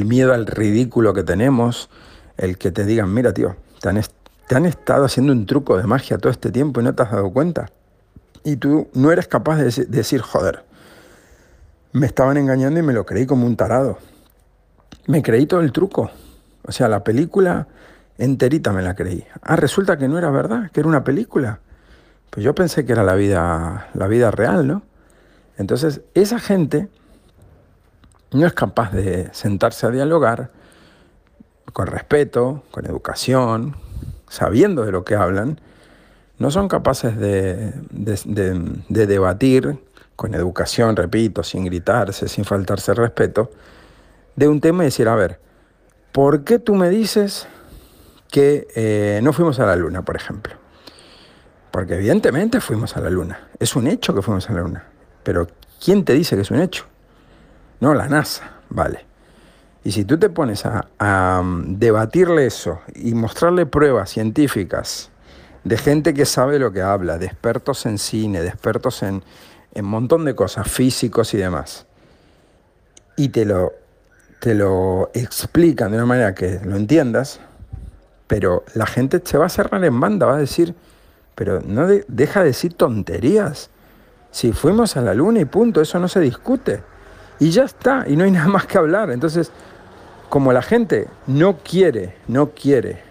[0.03, 1.91] miedo al ridículo que tenemos,
[2.37, 4.01] el que te digan, mira tío, te han,
[4.47, 7.11] te han estado haciendo un truco de magia todo este tiempo y no te has
[7.11, 7.69] dado cuenta.
[8.43, 10.63] Y tú no eres capaz de decir, joder,
[11.91, 13.99] me estaban engañando y me lo creí como un tarado.
[15.05, 16.09] Me creí todo el truco.
[16.63, 17.67] O sea, la película
[18.17, 19.23] enterita me la creí.
[19.43, 21.59] Ah, resulta que no era verdad, que era una película.
[22.31, 24.81] Pues yo pensé que era la vida, la vida real, ¿no?
[25.57, 26.89] Entonces, esa gente
[28.31, 30.51] no es capaz de sentarse a dialogar
[31.73, 33.75] con respeto, con educación,
[34.29, 35.59] sabiendo de lo que hablan,
[36.37, 37.73] no son capaces de,
[38.87, 39.79] debatir
[40.15, 43.51] con educación, repito, sin gritarse, sin faltarse respeto,
[44.35, 45.39] de un tema y decir, a ver,
[46.11, 47.47] ¿por qué tú me dices
[48.29, 50.55] que eh, no fuimos a la luna, por ejemplo?
[51.71, 53.49] Porque evidentemente fuimos a la luna.
[53.59, 54.85] Es un hecho que fuimos a la luna.
[55.25, 55.47] Pero
[55.83, 56.85] ¿quién te dice que es un hecho?
[57.81, 59.05] No, la NASA, vale.
[59.83, 65.09] Y si tú te pones a, mm, debatirle eso y mostrarle pruebas científicas
[65.63, 69.23] de gente que sabe lo que habla, de expertos en cine, de expertos en
[69.73, 71.87] un montón de cosas, físicos y demás,
[73.17, 73.73] y te lo,
[74.39, 77.39] te lo explican de una manera que lo entiendas,
[78.27, 80.75] pero la gente se va a cerrar en banda, va a decir,
[81.33, 83.71] pero no deja de decir tonterías.
[84.35, 86.83] Si fuimos a la luna y punto, eso no se discute.
[87.39, 89.09] Y ya está, y no hay nada más que hablar.
[89.09, 89.49] Entonces,
[90.27, 93.01] como la gente no quiere, no quiere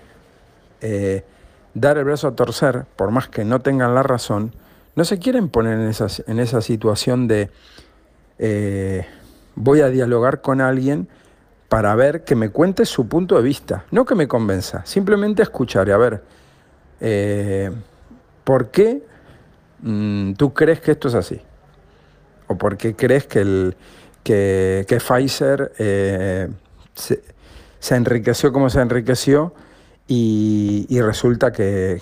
[0.82, 1.24] eh,
[1.72, 4.52] dar el brazo a torcer, por más que no tengan la razón,
[4.96, 7.48] no se quieren poner en, esa situación de
[8.38, 9.06] eh,
[9.54, 11.08] voy a dialogar con alguien
[11.70, 15.88] para ver que me cuente su punto de vista, no que me convenza, simplemente escuchar
[15.88, 16.22] y a ver,
[17.00, 17.72] eh,
[18.44, 19.13] ¿por qué
[20.36, 21.40] tú crees que esto es así?
[22.46, 23.76] ¿O por qué crees que, el,
[24.22, 26.48] que, Pfizer eh,
[26.94, 29.54] se, enriqueció como se enriqueció?
[30.06, 32.00] y, resulta que,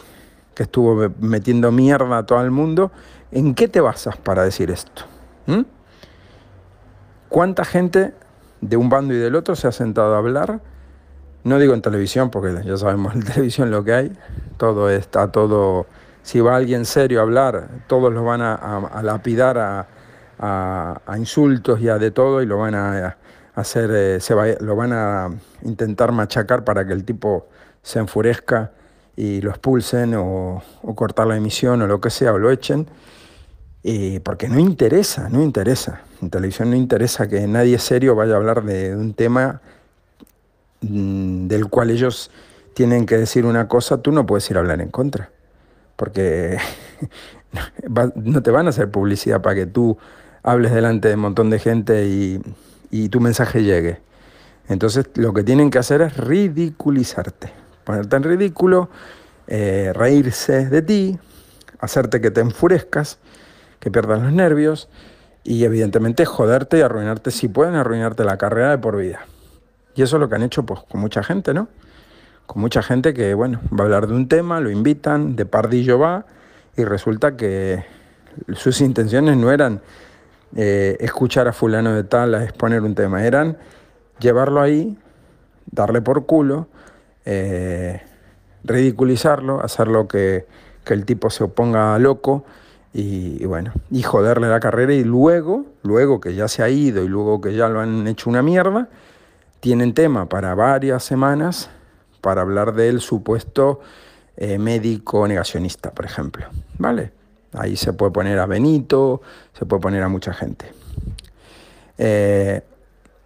[0.56, 2.92] estuvo metiendo mierda a todo el mundo.
[3.32, 5.02] ¿En qué te basas para decir esto?
[5.46, 5.62] ¿Mm?
[7.28, 8.14] ¿Cuánta gente
[8.60, 10.60] de un bando y del otro se ha sentado a hablar?
[11.42, 14.12] No digo en televisión, porque ya sabemos en televisión lo que hay.
[14.56, 15.86] Todo está todo.
[16.22, 19.86] Si va alguien serio a hablar, todos lo van a, lapidar
[20.38, 23.16] a, insultos y a de todo y lo van a
[23.54, 25.30] hacer, eh, se lo van a
[25.62, 27.48] intentar machacar para que el tipo
[27.82, 28.72] se enfurezca
[29.16, 30.62] y lo expulsen o,
[30.94, 32.86] cortar la emisión o lo que sea, o lo echen,
[34.22, 36.02] porque no interesa, no interesa.
[36.20, 39.60] En televisión no interesa que nadie serio vaya a hablar de, un tema
[40.80, 42.30] mm, del cual ellos
[42.74, 45.30] tienen que decir una cosa, tú no puedes ir a hablar en contra,
[46.02, 46.58] porque
[48.16, 49.96] no te van a hacer publicidad para que tú
[50.42, 52.08] hables delante de un montón de gente
[52.90, 54.00] y, tu mensaje llegue.
[54.66, 57.52] Entonces lo que tienen que hacer es ridiculizarte
[57.84, 58.90] ponerte en ridículo,
[59.46, 61.20] eh, reírse de ti,
[61.78, 63.20] hacerte que te enfurezcas,
[63.78, 64.88] que pierdas los nervios
[65.44, 69.20] y evidentemente joderte y arruinarte, si pueden arruinarte la carrera de por vida.
[69.94, 71.68] Y eso es lo que han hecho pues, con mucha gente, ¿no?
[72.52, 75.98] Con mucha gente que, bueno, va a hablar de un tema, lo invitan, de pardillo
[75.98, 76.26] va,
[76.76, 77.82] y resulta que
[78.52, 79.80] sus intenciones no eran
[80.54, 83.56] eh, escuchar a fulano de tal a exponer un tema, eran
[84.20, 84.98] llevarlo ahí,
[85.70, 86.66] darle por culo,
[87.24, 88.02] eh,
[88.64, 90.44] ridiculizarlo, hacerlo que,
[90.84, 92.44] que el tipo se oponga loco
[92.92, 97.08] y, bueno, y joderle la carrera y luego, luego que ya se ha ido y
[97.08, 98.90] luego que ya lo han hecho una mierda,
[99.60, 101.70] tienen tema para varias semanas
[102.22, 103.80] para hablar del supuesto
[104.38, 106.46] eh, médico negacionista, por ejemplo.
[106.78, 107.12] ¿Vale?
[107.52, 109.20] Ahí se puede poner a Benito,
[109.52, 110.72] se puede poner a mucha gente.
[111.98, 112.62] Eh,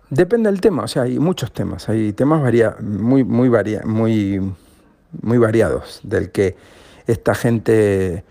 [0.09, 2.41] Depende del tema, o sea, hay muchos temas, hay temas
[2.81, 4.41] muy, muy, varia, muy,
[5.21, 6.57] muy variados del que
[7.09, 8.23] esta gente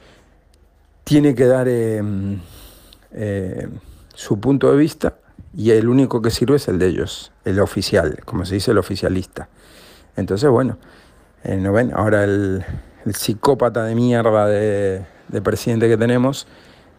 [1.03, 2.39] tiene que dar em,
[3.11, 3.67] eh,
[4.13, 5.17] su punto de vista
[5.53, 8.77] y el único que sirve es el de ellos, el oficial, como se dice, el
[8.77, 9.49] oficialista.
[10.15, 10.77] Entonces, bueno,
[11.43, 11.91] eh, ¿no ven?
[11.93, 12.65] Ahora el,
[13.13, 16.47] psicópata de mierda de, de presidente que tenemos,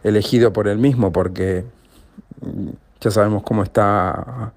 [0.03, 1.65] elegido por él mismo, porque
[2.41, 2.69] mm,
[3.01, 4.53] ya sabemos cómo está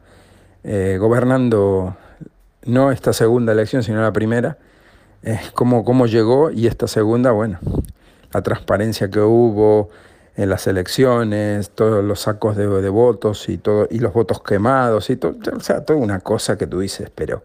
[0.62, 1.96] eh, gobernando
[2.64, 4.58] no esta segunda elección, sino la primera,
[5.22, 7.58] eh, cómo, cómo llegó y esta segunda, bueno,
[8.32, 9.88] la transparencia que hubo
[10.36, 15.16] en las elecciones, todos los sacos de, votos y, todo, y los votos quemados, y
[15.16, 17.42] todo, o sea, toda una cosa que tú dices, pero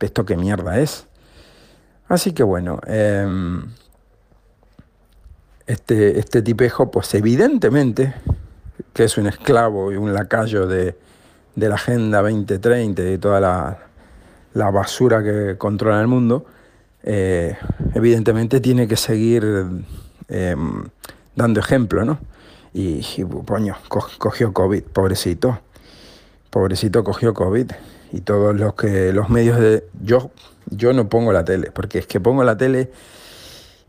[0.00, 1.06] ¿esto qué mierda es?
[2.08, 3.64] Así que bueno, em,
[5.66, 8.14] este, este tipejo, pues evidentemente
[8.92, 10.96] que es un esclavo y un lacayo de,
[11.56, 16.46] de la Agenda 2030 y de toda la, basura que controla el mundo,
[17.02, 17.56] eh,
[17.94, 19.44] evidentemente tiene que seguir
[20.28, 20.84] em,
[21.34, 22.18] dando ejemplo, ¿no?
[22.72, 23.02] Y,
[23.46, 25.60] poño, cogió COVID, pobrecito.
[26.50, 27.70] Pobrecito cogió COVID.
[28.14, 29.88] Y todos los que los medios de.
[30.00, 30.30] Yo,
[30.70, 32.92] yo no pongo la tele, porque es que pongo la tele.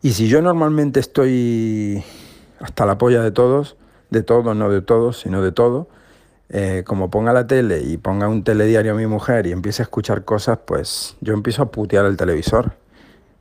[0.02, 2.04] Y si yo normalmente estoy
[2.60, 3.78] hasta la polla de todos,
[4.10, 5.88] de todo, no de todos, sino de todo,
[6.50, 9.86] eh, como ponga la tele y ponga un telediario a mi mujer y empiece a
[9.86, 12.74] escuchar cosas, pues yo empiezo a putear el televisor.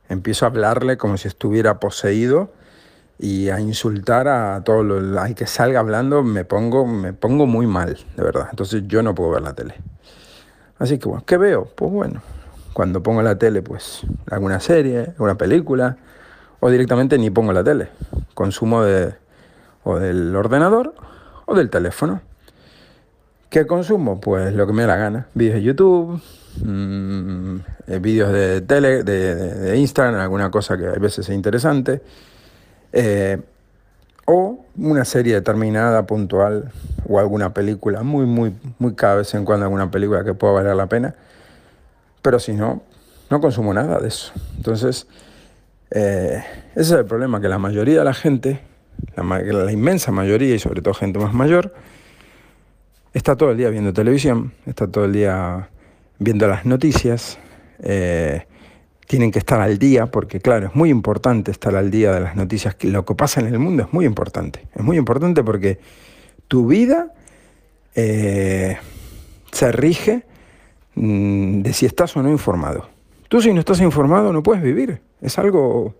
[0.07, 2.51] Empiezo a hablarle como si estuviera poseído
[3.17, 7.97] y a insultar a todo lo que salga hablando me pongo me pongo muy mal
[8.17, 9.75] de verdad entonces yo no puedo ver la tele
[10.79, 12.21] así que bueno qué veo pues bueno
[12.73, 15.97] cuando pongo la tele pues alguna serie alguna película
[16.59, 17.89] o directamente ni pongo la tele.
[18.33, 19.13] Consumo de
[19.83, 20.95] o del ordenador
[21.45, 22.21] o del teléfono.
[23.49, 25.27] Qué consumo pues lo que me da la gana.
[25.35, 26.21] Vídeos de YouTube
[26.63, 27.57] mmm,
[28.01, 32.01] vídeos de tele de, de, de Instagram alguna cosa que a veces es interesante.
[32.91, 33.39] Eh,
[34.25, 36.71] o una serie determinada, puntual,
[37.07, 40.75] o alguna película, muy, muy, muy cada vez en cuando alguna película que pueda valer
[40.75, 41.15] la pena.
[42.21, 42.83] Pero si no,
[43.29, 44.31] no consumo nada de eso.
[44.57, 45.07] Entonces,
[45.91, 48.61] eh, ese es el problema, que la mayoría de la gente,
[49.15, 51.73] la, la, inmensa mayoría y sobre todo gente más mayor,
[53.13, 55.69] está todo el día viendo televisión, está todo el día
[56.19, 57.37] viendo las noticias,
[57.79, 58.45] eh,
[59.07, 62.35] tienen que estar al día, porque claro, es muy importante estar al día de las
[62.35, 65.79] noticias, lo que pasa en el mundo es muy importante, es muy importante porque
[66.47, 67.13] tu vida
[67.95, 68.77] eh,
[69.51, 70.25] se rige
[70.95, 72.89] mm, de si estás o no informado.
[73.29, 75.95] Tú si no estás informado no puedes vivir, es algo...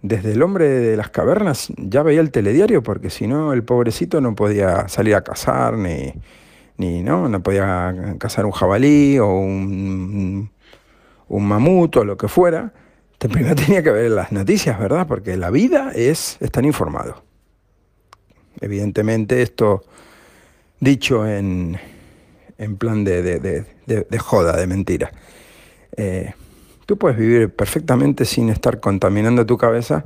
[0.00, 4.20] Desde el hombre de las cavernas ya veía el telediario porque si no el pobrecito
[4.20, 6.14] no podía salir a cazar ni,
[6.76, 10.50] ni no, no podía cazar un jabalí o un
[11.28, 12.72] un mamut o lo que fuera,
[13.18, 15.06] primero tenía que ver las noticias, ¿verdad?
[15.06, 17.22] Porque la vida es estar informado.
[18.60, 19.82] Evidentemente esto
[20.80, 21.78] dicho en,
[22.58, 25.12] en plan de, de, de, de, joda, de mentira.
[25.96, 26.32] Eh,
[26.86, 30.04] tú puedes vivir perfectamente sin estar contaminando tu cabeza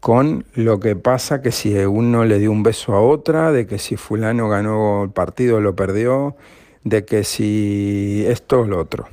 [0.00, 3.78] con lo que pasa que si uno le dio un beso a otra, de que
[3.78, 6.34] si fulano ganó el partido lo perdió,
[6.82, 9.06] de que si esto o lo otro.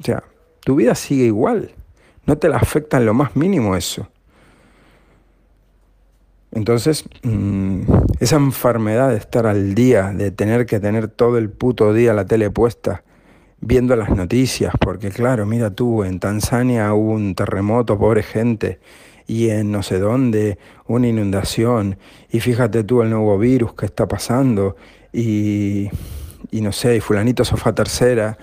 [0.00, 0.24] O sea,
[0.60, 1.72] tu vida sigue igual.
[2.24, 4.08] No te la afecta en lo más mínimo eso.
[6.52, 7.82] Entonces, mmm,
[8.18, 12.24] esa enfermedad de estar al día, de tener que tener todo el puto día la
[12.24, 13.04] tele puesta,
[13.60, 18.80] viendo las noticias, porque claro, mira tú, en Tanzania hubo un terremoto, pobre gente,
[19.26, 21.98] y en no sé dónde una inundación,
[22.30, 24.76] y fíjate tú el nuevo virus que está pasando,
[25.12, 25.88] y,
[26.52, 28.38] no sé, y fulanito sofá tercera,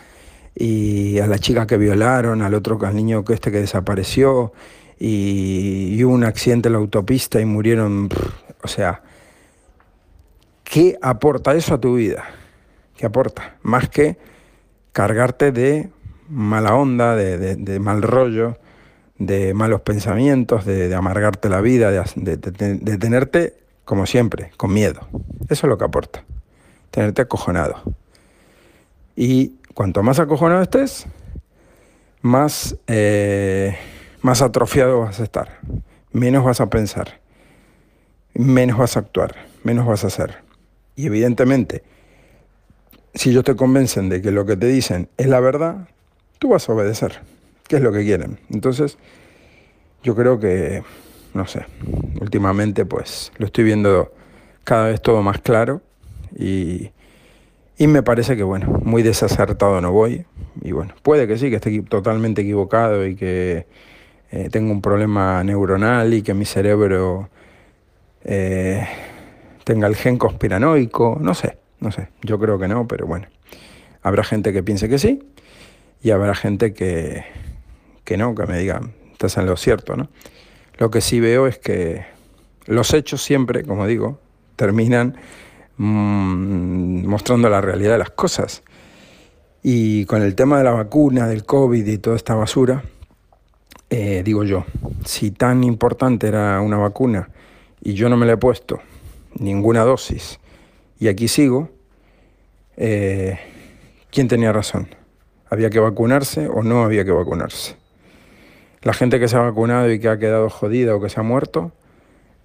[0.56, 4.54] y a la chica que violaron, al otro, niño que este que desapareció,
[5.00, 8.10] y, hubo un accidente en la autopista y murieron,
[8.64, 9.02] o sea,
[10.64, 12.26] ¿qué aporta eso a tu vida?
[12.96, 13.58] ¿Qué aporta?
[13.62, 14.18] Más que
[14.92, 15.90] cargarte de
[16.30, 18.58] mala onda, de, de, mal rollo,
[19.18, 23.56] de malos pensamientos, de, amargarte la vida, de, de, tenerte,
[23.86, 25.08] como siempre, con miedo.
[25.50, 26.24] Eso es lo que aporta,
[26.92, 27.82] tenerte acojonado.
[29.16, 31.06] Y Cuanto más acojonado estés,
[32.24, 33.78] más, eh,
[34.28, 35.60] más atrofiado vas a estar,
[36.12, 37.22] menos vas a pensar,
[38.34, 40.40] menos vas a actuar, menos vas a hacer.
[40.98, 41.82] Y evidentemente,
[43.14, 45.88] si ellos te convencen de que lo que te dicen es la verdad,
[46.40, 47.22] tú vas a obedecer,
[47.70, 48.38] que es lo que quieren.
[48.50, 48.98] Entonces,
[50.04, 50.84] yo creo que,
[51.34, 51.66] no sé,
[52.20, 54.12] últimamente pues lo estoy viendo
[54.66, 55.82] cada vez todo más claro
[56.38, 56.92] y,
[57.78, 60.26] y me parece que, bueno, muy desacertado no voy.
[60.62, 63.68] Y bueno, puede que sí, que esté totalmente equivocado y que
[64.32, 67.30] eh, tenga un problema neuronal y que mi cerebro
[68.24, 68.88] eh,
[69.64, 71.18] tenga el gen conspiranoico.
[71.22, 72.10] No sé, no sé.
[72.22, 73.28] Yo creo que no, pero bueno.
[74.02, 75.24] Habrá gente que piense que sí
[76.02, 77.26] y habrá gente que,
[78.04, 80.10] que no, que me diga, estás en lo cierto, ¿no?
[80.78, 82.06] Lo que sí veo es que
[82.66, 84.20] los hechos siempre, como digo,
[84.56, 85.18] terminan
[85.78, 88.64] mmm, mostrando la realidad de las cosas.
[89.64, 92.84] Y con el tema de la vacuna, del COVID y toda esta basura,
[93.90, 94.66] eh, digo yo,
[95.06, 97.30] si tan importante era una vacuna
[97.82, 98.82] y yo no me la he puesto
[99.40, 100.40] ninguna dosis
[101.00, 101.70] y aquí sigo,
[102.76, 103.40] eh,
[104.12, 104.90] ¿quién tenía razón?
[105.50, 107.78] ¿Había que vacunarse o no había que vacunarse?
[108.82, 111.24] La gente que se ha vacunado y que ha quedado jodida o que se ha
[111.24, 111.72] muerto,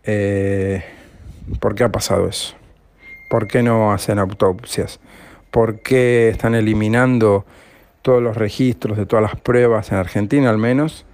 [0.04, 0.84] eh,
[1.60, 2.54] ¿por qué ha pasado eso?
[3.30, 5.00] ¿Por qué no hacen autopsias?
[5.50, 7.44] ¿Por qué están eliminando
[8.02, 11.04] todos los registros de todas las pruebas en Argentina al menos?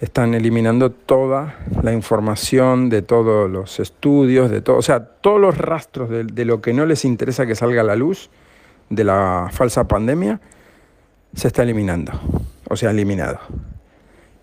[0.00, 5.56] Están eliminando toda la información de todos los estudios, de todo, o sea, todos los
[5.56, 8.28] rastros de, lo que no les interesa que salga a la luz
[8.90, 10.38] de la falsa pandemia,
[11.34, 12.12] se está eliminando,
[12.68, 13.38] o sea, eliminado.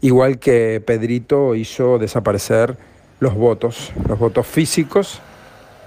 [0.02, 2.76] Igual que Pedrito hizo desaparecer
[3.20, 5.22] los votos, los votos físicos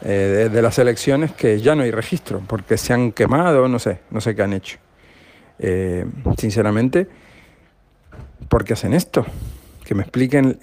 [0.03, 3.81] eh, de, de, las elecciones que ya no hay registro, porque se han quemado, no
[3.81, 4.79] sé, no sé qué han hecho.
[5.59, 6.07] Eh,
[6.39, 7.09] sinceramente,
[8.49, 9.27] ¿por qué hacen esto?
[9.87, 10.59] Que me expliquen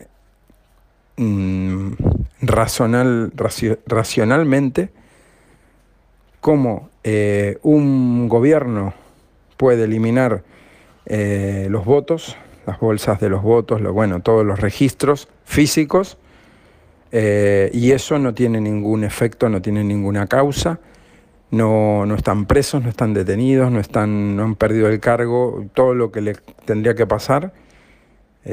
[1.15, 1.93] mm,
[2.41, 3.31] racional,
[3.87, 4.89] racionalmente
[6.41, 8.93] cómo eh, un gobierno
[9.55, 10.43] puede eliminar
[11.05, 16.17] eh, los votos, las bolsas de los votos, lo, bueno, todos los registros físicos,
[17.13, 20.81] eh, y eso no tiene ningún efecto, no tiene ninguna causa,
[21.49, 25.95] no, no, están presos, no están detenidos, no, están, no han perdido el cargo, todo
[25.95, 27.53] lo que le tendría que pasar.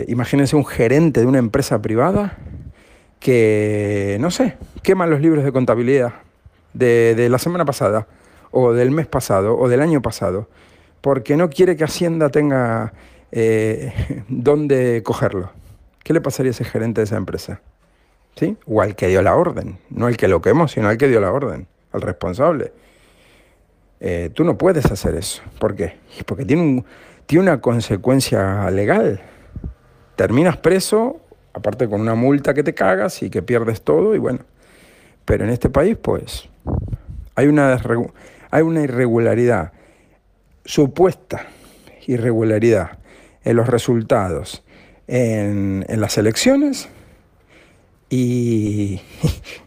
[0.08, 2.38] Imagínense un gerente de una empresa privada
[3.20, 6.14] que, no sé, quema los libros de contabilidad
[6.72, 8.06] de, la semana pasada,
[8.50, 10.48] o del mes pasado, o del año pasado,
[11.00, 12.92] porque no quiere que Hacienda tenga
[13.30, 15.52] eh, dónde cogerlo.
[16.02, 17.60] ¿Qué le pasaría a ese gerente de esa empresa?
[18.36, 18.56] ¿Sí?
[18.66, 21.20] O al que dio la orden, no al que lo quemó, sino al que dio
[21.20, 22.72] la orden, al responsable.
[24.00, 25.42] Eh, tú no puedes hacer eso.
[25.58, 25.96] ¿Por qué?
[26.24, 26.84] Porque tiene,
[27.26, 29.20] tiene una consecuencia legal.
[30.20, 31.18] Terminas preso
[31.54, 34.40] aparte con una multa que te cagas y que pierdes todo y bueno.
[35.24, 36.46] Pero en este país, pues,
[37.36, 37.80] hay una,
[38.50, 39.72] hay una irregularidad,
[40.62, 41.46] supuesta
[42.06, 42.98] irregularidad
[43.44, 44.62] en los resultados
[45.06, 46.90] en, en las elecciones
[48.10, 49.00] y,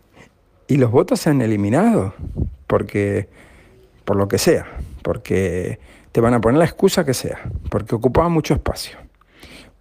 [0.67, 2.13] y los votos se han eliminado
[2.67, 3.27] porque,
[4.05, 4.67] por lo que sea,
[5.01, 5.79] porque
[6.11, 7.39] te van a poner la excusa que sea,
[7.71, 9.02] porque ocupaba mucho espacio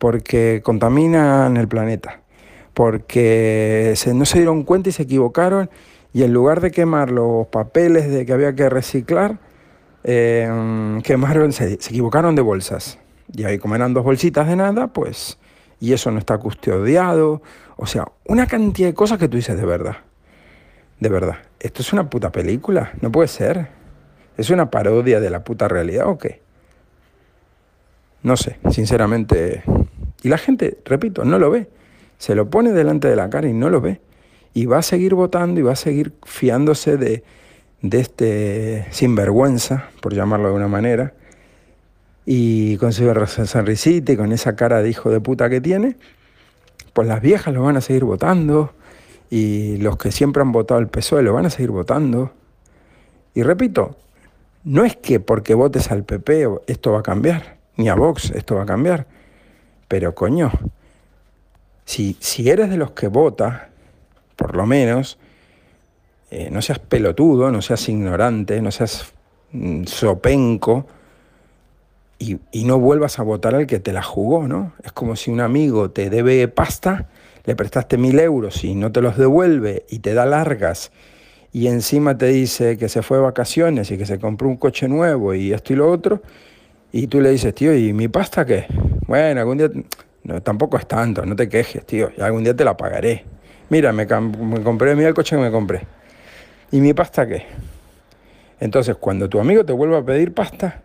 [0.02, 2.22] porque contaminan el planeta,
[2.74, 5.70] porque no se dieron cuenta y se equivocaron
[6.12, 9.38] y en lugar de quemar los papeles de que había que reciclar,
[10.02, 12.98] em, quemaron, se, equivocaron de bolsas.
[13.32, 15.38] Y ahí como eran dos bolsitas de nada, pues,
[15.78, 17.40] y eso no está custodiado.
[17.76, 19.98] O sea, una cantidad de cosas que tú dices de verdad.
[20.98, 21.36] De verdad.
[21.60, 22.90] ¿Esto es una puta película?
[23.00, 23.68] No puede ser.
[24.36, 26.42] ¿Es una parodia de la puta realidad o qué?
[28.24, 29.62] No sé, sinceramente
[30.22, 31.68] y la gente, repito, no lo ve.
[32.18, 34.00] Se lo pone delante de la cara y no lo ve.
[34.54, 37.24] Y va a seguir votando y va a seguir fiándose de,
[37.80, 41.14] de este sinvergüenza, por llamarlo de una manera,
[42.24, 43.12] y con su
[43.46, 45.96] sonrisita y con esa cara de hijo de puta que tiene,
[46.92, 48.72] pues las viejas lo van a seguir votando
[49.30, 52.32] y los que siempre han votado el PSOE lo van a seguir votando.
[53.34, 53.96] Y repito,
[54.62, 58.56] no es que porque votes al PP esto va a cambiar, ni a Vox esto
[58.56, 59.06] va a cambiar.
[59.92, 60.50] Pero coño,
[61.84, 63.68] si, si eres de los que vota,
[64.36, 65.18] por lo menos,
[66.30, 69.12] eh, no seas pelotudo, no seas ignorante, no seas
[69.50, 70.86] mm, sopenco
[72.18, 74.72] y, y, no vuelvas a votar al que te la jugó, ¿no?
[74.82, 77.10] Es como si un amigo te debe pasta,
[77.44, 80.90] le prestaste mil euros y no te los devuelve y te da largas
[81.52, 84.88] y encima te dice que se fue de vacaciones y que se compró un coche
[84.88, 86.22] nuevo y esto y lo otro,
[86.92, 88.64] y tú le dices, tío, ¿y mi pasta qué?
[89.12, 89.68] Bueno, algún día,
[90.24, 93.26] no, tampoco es tanto, no te quejes, tío, y algún día te la pagaré.
[93.68, 95.86] Mira, me, compré, mira el coche que me compré.
[96.70, 97.44] ¿Y mi pasta qué?
[98.58, 100.80] Entonces, cuando tu amigo te vuelva a pedir pasta,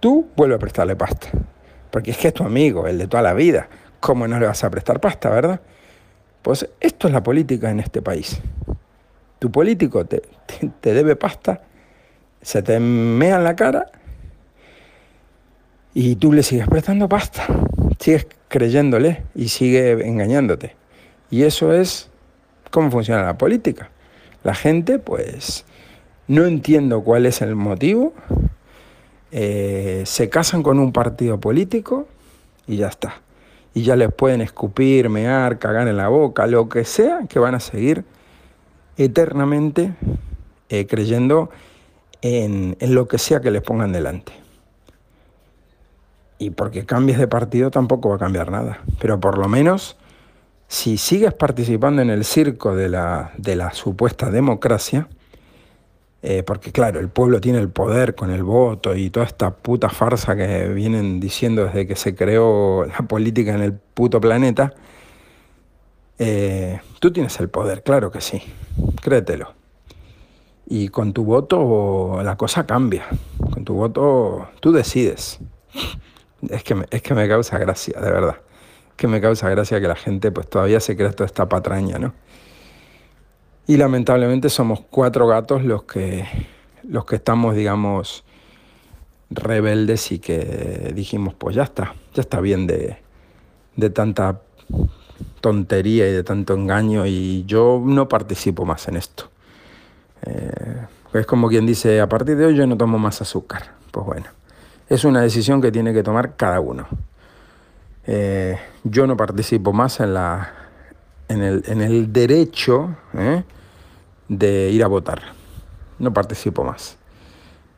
[0.00, 1.28] tú vuelve a prestarle pasta.
[1.90, 3.70] Porque es que es tu amigo, el de toda la vida.
[4.00, 5.62] ¿Cómo no le vas a prestar pasta, verdad?
[6.42, 8.38] Pues esto es la política en este país.
[9.38, 10.20] Tu político te,
[10.82, 11.62] te debe pasta,
[12.42, 13.86] se te mea en la cara
[15.94, 17.46] y tú le sigues prestando pasta,
[17.98, 20.76] sigues creyéndole y sigue engañándote.
[21.30, 22.10] Y eso es
[22.70, 23.90] cómo funciona la política.
[24.42, 25.64] La gente, pues,
[26.28, 28.14] no entiendo cuál es el motivo,
[29.32, 32.08] eh, se casan con un partido político
[32.66, 33.22] y ya está.
[33.74, 37.54] Y ya les pueden escupir, mear, cagar en la boca, lo que sea, que van
[37.54, 38.04] a seguir
[38.96, 39.92] eternamente
[40.68, 41.50] eh, creyendo
[42.22, 44.40] en lo que sea que les pongan delante
[46.40, 48.80] y porque cambies de partido tampoco va a cambiar nada.
[48.98, 49.98] Pero por lo menos,
[50.68, 55.06] si sigues participando en el circo de la, de la supuesta democracia,
[56.22, 59.90] eh, porque claro, el pueblo tiene el poder con el voto y toda esta puta
[59.90, 64.72] farsa que vienen diciendo desde que se creó la política en el puto planeta,
[66.18, 68.42] eh, tú tienes el poder, claro que sí,
[69.02, 69.52] créetelo.
[70.66, 73.04] Y con tu voto la cosa cambia,
[73.52, 75.38] con tu voto tú decides.
[76.48, 78.36] Es que, me, es que me causa gracia, de verdad.
[78.96, 82.14] que me causa gracia que la gente pues todavía se crea toda esta patraña, ¿no?
[83.66, 86.26] Y lamentablemente somos cuatro gatos los que,
[86.82, 88.24] los que estamos, digamos,
[89.30, 92.96] rebeldes y que dijimos, pues ya está, ya está bien de,
[93.76, 94.40] de tanta
[95.40, 99.30] tontería y de tanto engaño y yo no participo más en esto.
[100.26, 103.74] Eh, es como quien dice, a partir de hoy yo no tomo más azúcar.
[103.92, 104.39] Pues bueno
[104.90, 106.86] es una decisión que tiene que tomar cada uno.
[108.06, 110.52] Eh, yo no participo más en la,
[111.28, 113.44] en el, en el derecho ¿eh?
[114.28, 115.22] de ir a votar.
[116.00, 116.96] No participo más.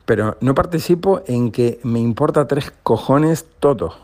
[0.07, 3.95] Pero no participo en que me importa tres cojones todo.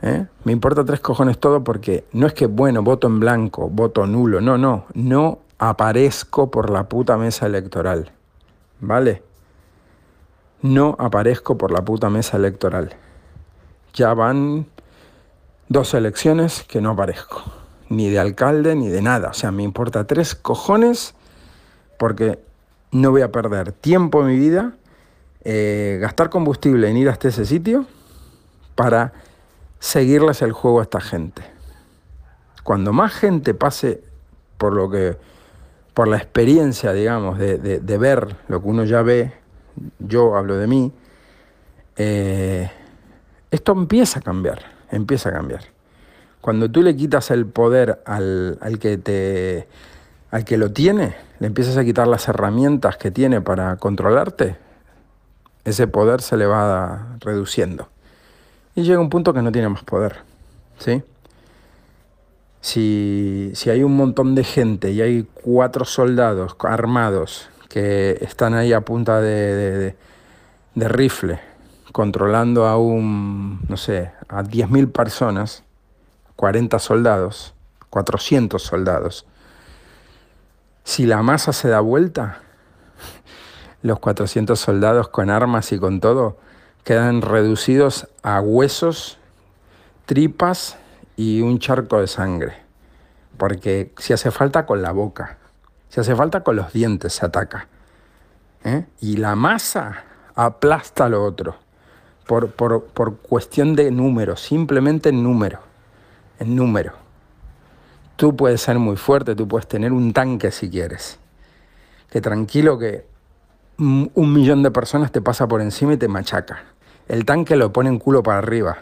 [0.00, 0.26] ¿eh?
[0.44, 4.40] Me importa tres cojones todo porque no es que, bueno, voto en blanco, voto nulo.
[4.40, 4.86] No, no.
[4.94, 8.10] No aparezco por la puta mesa electoral.
[8.80, 9.27] ¿Vale?
[10.62, 12.94] No aparezco por la puta mesa electoral.
[13.94, 14.66] Ya van
[15.68, 17.42] dos elecciones que no aparezco.
[17.88, 19.30] Ni de alcalde ni de nada.
[19.30, 21.14] O sea, me importa tres cojones
[21.98, 22.38] porque
[22.90, 24.72] no voy a perder tiempo en mi vida,
[25.44, 27.86] eh, gastar combustible en ir hasta ese sitio
[28.74, 29.12] para
[29.78, 31.42] seguirles el juego a esta gente.
[32.62, 34.02] Cuando más gente pase
[34.58, 35.16] por lo que,
[35.94, 39.32] por la experiencia, digamos, de, ver lo que uno ya ve,
[39.98, 40.92] yo hablo de mí,
[41.96, 42.70] eh,
[43.50, 44.60] esto empieza a cambiar,
[44.90, 45.62] empieza a cambiar.
[46.40, 49.68] Cuando tú le quitas el poder al, al que te
[50.30, 54.56] al que lo tiene, le empiezas a quitar las herramientas que tiene para controlarte,
[55.64, 57.88] ese poder se le va reduciendo.
[58.74, 60.16] Y llega un punto que no tiene más poder.
[60.78, 61.02] ¿sí?
[62.60, 68.80] Si, hay un montón de gente y hay cuatro soldados armados que están ahí a
[68.80, 69.96] punta de,
[70.74, 71.40] rifle,
[71.92, 75.64] controlando a un, no sé, a 10.000 personas,
[76.36, 77.54] 40 soldados,
[77.90, 79.26] 400 soldados,
[80.84, 82.38] si la masa se da vuelta,
[83.82, 86.38] los 400 soldados con armas y con todo
[86.84, 89.18] quedan reducidos a huesos,
[90.06, 90.78] tripas
[91.16, 92.54] y un charco de sangre.
[93.36, 95.36] Porque si hace falta con la boca,
[95.88, 97.68] si hace falta con los dientes se ataca.
[98.64, 98.86] ¿eh?
[99.00, 101.56] Y la masa aplasta lo otro.
[102.26, 105.60] Por, por, por cuestión de número, simplemente en número.
[106.38, 106.92] En número.
[108.16, 111.18] Tú puedes ser muy fuerte, tú puedes tener un tanque si quieres.
[112.10, 113.06] Que tranquilo que
[113.78, 116.64] un millón de personas te pasa por encima y te machaca.
[117.06, 118.78] El tanque lo pone en culo para arriba.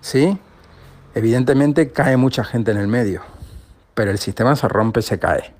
[0.00, 0.38] ¿Sí?
[1.14, 3.22] Evidentemente cae mucha gente en el medio.
[3.94, 5.52] Pero el sistema se rompe, se cae,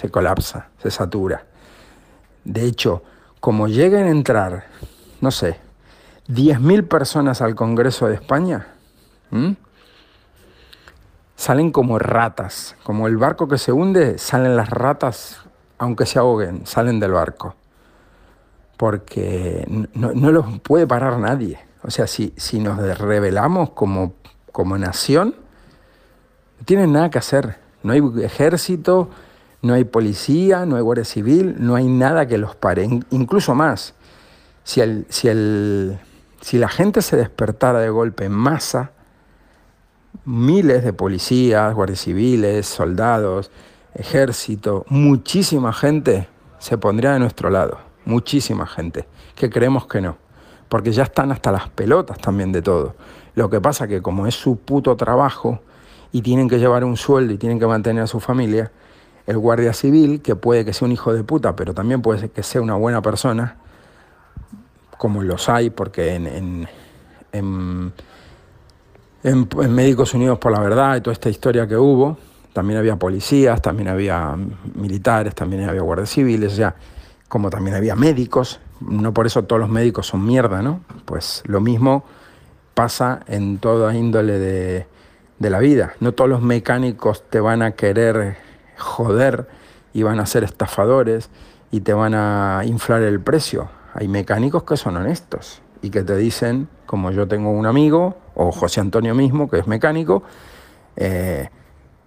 [0.00, 1.44] se colapsa, se satura.
[2.44, 3.02] De hecho,
[3.38, 4.64] como lleguen a entrar,
[5.20, 5.58] no sé,
[6.28, 8.68] 10.000 personas al Congreso de España,
[11.36, 15.36] salen como ratas, como el barco que se hunde, salen las ratas,
[15.76, 17.54] aunque se ahoguen, salen del barco.
[18.78, 21.58] Porque no, los puede parar nadie.
[21.82, 24.14] O sea, si, si nos rebelamos como,
[24.50, 25.34] como nación,
[26.58, 27.58] no tienen nada que hacer.
[27.82, 29.10] No hay ejército,
[29.62, 32.88] no hay policía, no hay guardia civil, no hay nada que los pare.
[33.10, 33.94] Incluso más,
[34.64, 35.98] si, el, si, el,
[36.40, 38.92] si la gente se despertara de golpe en masa,
[40.24, 43.50] miles de policías, guardias civiles, soldados,
[43.94, 50.16] ejército, muchísima gente se pondría de nuestro lado, muchísima gente, que creemos que no,
[50.68, 52.94] porque ya están hasta las pelotas también de todo.
[53.34, 55.60] Lo que pasa que como es su puto trabajo
[56.12, 58.70] y tienen que llevar un sueldo y tienen que mantener a su familia,
[59.26, 62.42] el guardia civil, que puede que sea un hijo de puta, pero también puede que
[62.42, 63.56] sea una buena persona,
[64.98, 66.68] como los hay, porque en,
[67.32, 67.92] en
[69.22, 72.16] en, Médicos Unidos por la Verdad y toda esta historia que hubo,
[72.52, 74.36] también había policías, también había
[74.74, 76.74] militares, también había guardias civiles, sea,
[77.28, 80.80] como también había médicos, no por eso todos los médicos son mierda, ¿no?
[81.04, 82.04] Pues lo mismo
[82.74, 84.86] pasa en toda índole de,
[85.38, 85.92] de la vida.
[86.00, 88.36] No todos los mecánicos te van a querer
[88.80, 89.48] joder
[89.92, 91.30] y van a ser estafadores
[91.70, 93.68] y te van a inflar el precio.
[93.94, 98.52] Hay mecánicos que son honestos y que te dicen, como yo tengo un amigo, o
[98.52, 100.22] José Antonio mismo, que es mecánico,
[100.96, 101.48] eh,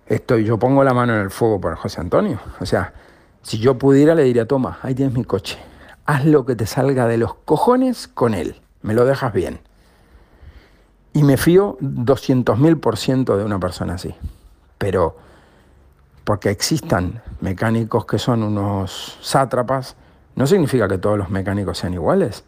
[0.05, 2.39] estoy, yo pongo la mano en el fuego por José Antonio.
[2.59, 2.93] O sea,
[3.41, 5.57] si yo pudiera le diría, toma, ahí tienes mi coche,
[6.05, 9.59] haz lo que te salga de los cojones con él, me lo dejas bien.
[11.13, 14.15] Y me fío 200.000 por ciento de una persona así.
[14.79, 15.15] Pero
[16.23, 19.95] porque existan mecánicos que son unos sátrapas,
[20.35, 22.43] no significa que todos los mecánicos sean iguales.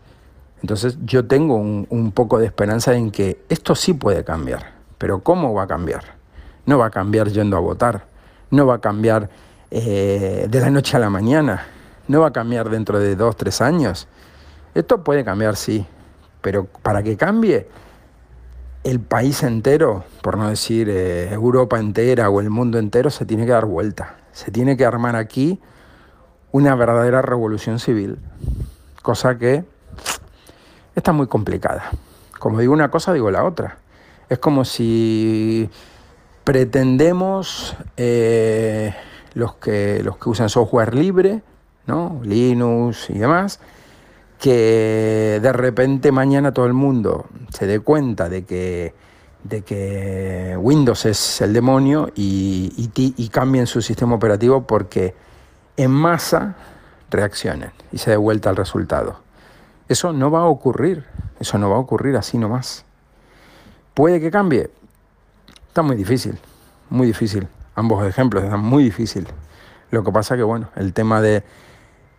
[0.62, 5.54] Entonces yo tengo un, poco de esperanza en que esto sí puede cambiar, pero ¿cómo
[5.54, 6.04] va a cambiar?
[6.66, 8.06] No va a cambiar yendo a votar,
[8.50, 9.30] no va a cambiar
[9.70, 11.68] eh, de la noche a la mañana,
[12.08, 14.08] no va a cambiar dentro de dos, tres años.
[14.74, 15.86] Esto puede cambiar, sí,
[16.42, 17.68] pero para que cambie,
[18.86, 23.46] el país entero, por no decir eh, Europa entera o el mundo entero, se tiene
[23.46, 24.18] que dar vuelta.
[24.32, 25.60] Se tiene que armar aquí
[26.52, 28.20] una verdadera revolución civil,
[29.02, 29.66] cosa que
[30.96, 31.90] está muy complicada.
[32.38, 33.80] Como digo una cosa, digo la otra.
[34.30, 35.68] Es como si
[36.44, 38.94] pretendemos eh,
[39.34, 41.42] los, que, los que usan software libre,
[41.88, 42.22] ¿no?
[42.24, 43.60] Linux y demás,
[44.40, 48.94] que de repente mañana todo el mundo se dé cuenta de que,
[49.44, 55.16] de que Windows es el demonio y, y, cambien su sistema operativo porque
[55.78, 56.56] en masa
[57.10, 59.20] reaccionen y se dé vuelta al resultado.
[59.88, 61.06] Eso no va a ocurrir,
[61.40, 62.86] eso no va a ocurrir así nomás.
[63.94, 64.70] ¿Puede que cambie?
[65.68, 66.38] Está muy difícil,
[66.90, 67.48] muy difícil.
[67.76, 69.32] Ambos ejemplos están muy difíciles.
[69.92, 71.44] Lo que pasa que, bueno, el tema de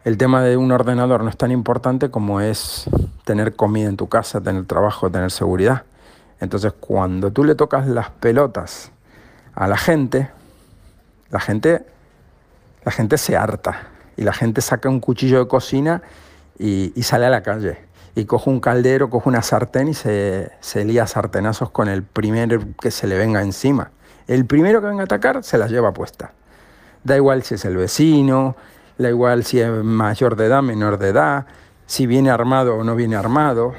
[0.06, 2.88] el tema de un ordenador no es tan importante como es
[3.24, 5.82] tener comida en tu casa, tener trabajo, tener seguridad.
[6.38, 8.92] Entonces, cuando tú le tocas las pelotas
[9.56, 10.30] a la gente,
[11.30, 11.84] la gente,
[12.84, 16.02] la gente se harta y la gente saca un cuchillo de cocina
[16.56, 17.76] y, sale a la calle.
[18.14, 22.60] Y coge un caldero, coge una sartén y se, se lía sartenazos con el primero
[22.80, 23.90] que se le venga encima.
[24.28, 26.30] El primero que venga a atacar se las lleva puesta.
[27.02, 28.54] Da igual si es el vecino,
[28.98, 31.46] da igual si es mayor de edad, menor de edad,
[31.86, 33.74] si viene armado o no viene armado.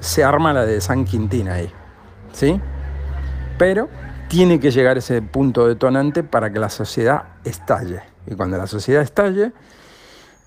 [0.00, 1.70] Se arma la de San Quintín ahí,
[2.32, 2.60] ¿sí?
[3.58, 3.88] Pero
[4.28, 8.02] tiene que llegar ese punto detonante para que la sociedad estalle.
[8.26, 9.52] Y cuando la sociedad estalle,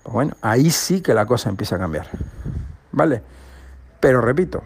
[0.04, 2.08] bueno, ahí sí que la cosa empieza a cambiar.
[2.92, 3.22] ¿Vale?
[4.00, 4.62] Pero repito,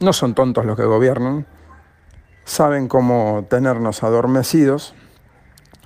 [0.00, 1.46] no son tontos los que gobiernan,
[2.44, 4.94] saben cómo tenernos adormecidos,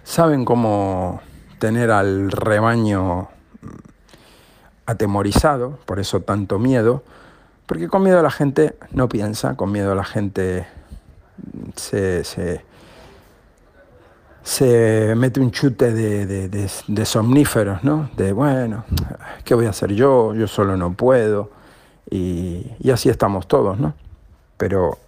[0.05, 1.21] saben cómo
[1.63, 3.29] tener al rebaño
[4.85, 7.05] atemorizado, por eso tanto miedo,
[7.67, 10.67] porque con miedo la gente no piensa, con miedo la gente
[11.77, 12.25] se,
[14.43, 18.11] se, mete un chute de, somníferos, ¿no?
[18.17, 18.85] De, bueno,
[19.45, 20.35] ¿qué voy a hacer yo?
[20.35, 21.53] Yo solo no puedo.
[22.11, 23.95] Y, y así estamos todos, ¿no?
[24.57, 24.99] Pero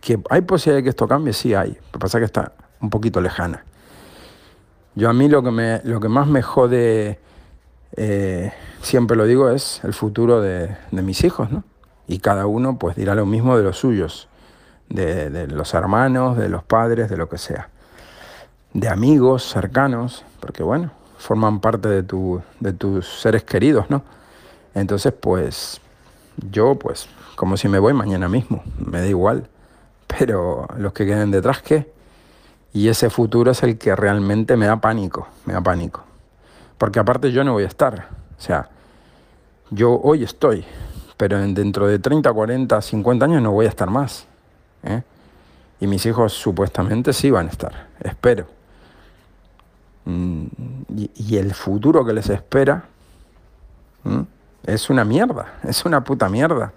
[0.00, 1.70] que hay posibilidad de que esto cambie, sí hay.
[1.70, 3.64] Lo que pasa es que está un poquito lejana.
[4.94, 7.20] Yo a mí lo que, me, lo que más me jode,
[7.96, 11.64] eh, siempre lo digo, es el futuro de, mis hijos, ¿no?
[12.08, 14.28] Y cada uno pues dirá lo mismo de los suyos,
[14.88, 17.68] de, los hermanos, de los padres, de lo que sea.
[18.72, 24.02] De amigos cercanos, porque bueno, forman parte de, tu, de tus seres queridos, ¿no?
[24.74, 25.80] Entonces pues
[26.50, 29.48] yo pues como si me voy mañana mismo, me da igual.
[30.18, 31.90] Pero los que queden detrás, ¿qué?
[32.72, 36.04] Y ese futuro es el que realmente me da pánico, me da pánico.
[36.78, 38.08] Porque aparte yo no voy a estar.
[38.38, 38.68] O sea,
[39.70, 40.64] yo hoy estoy,
[41.16, 44.26] pero dentro de 30, 40, 50 años no voy a estar más.
[44.84, 45.02] ¿eh?
[45.80, 48.46] Y mis hijos supuestamente sí van a estar, espero.
[50.04, 50.46] Mm,
[50.96, 52.84] y, el futuro que les espera
[54.64, 56.72] es una mierda, es una puta mierda.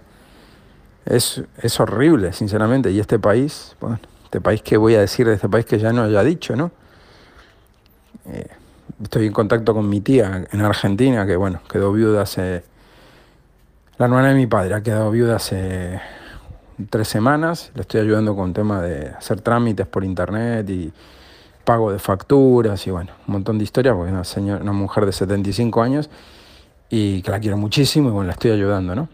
[1.06, 2.90] Es, es horrible, sinceramente.
[2.90, 3.98] Y este país, bueno,
[4.34, 6.72] este país que voy a decir de este país que ya no haya dicho, ¿no?
[8.26, 8.48] Eh,
[9.00, 12.64] estoy en contacto con mi tía en Argentina, que bueno, quedó viuda hace...
[13.96, 16.00] La hermana de mi padre ha quedado viuda hace
[16.90, 17.70] tres semanas.
[17.76, 20.92] Le estoy ayudando con tema de hacer trámites por internet y
[21.62, 25.12] pago de facturas y bueno, un montón de historias, porque una, señora, una mujer de
[25.12, 26.10] 75 años
[26.90, 29.08] y que la quiero muchísimo y bueno, la estoy ayudando, ¿no?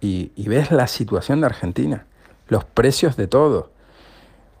[0.00, 2.06] Y ves la situación de Argentina,
[2.48, 3.73] los precios de todo.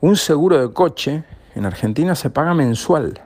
[0.04, 1.24] Un seguro de coche
[1.54, 3.22] en Argentina se paga mensual.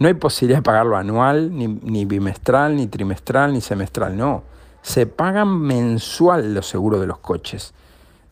[0.00, 4.16] No hay posibilidad de pagarlo anual, ni, bimestral, ni trimestral, ni semestral.
[4.16, 4.42] No.
[4.82, 7.72] Se pagan mensual los seguros de los coches.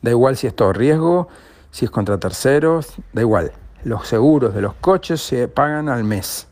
[0.02, 1.28] Da igual si es todo riesgo,
[1.70, 3.52] si es contra terceros, da igual.
[3.84, 6.48] Los seguros de los coches se pagan al mes.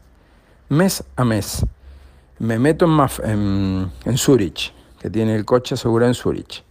[0.68, 1.66] Mes a mes.
[2.38, 6.62] Me meto en, en, en Zurich, que tiene el coche asegurado en Zurich.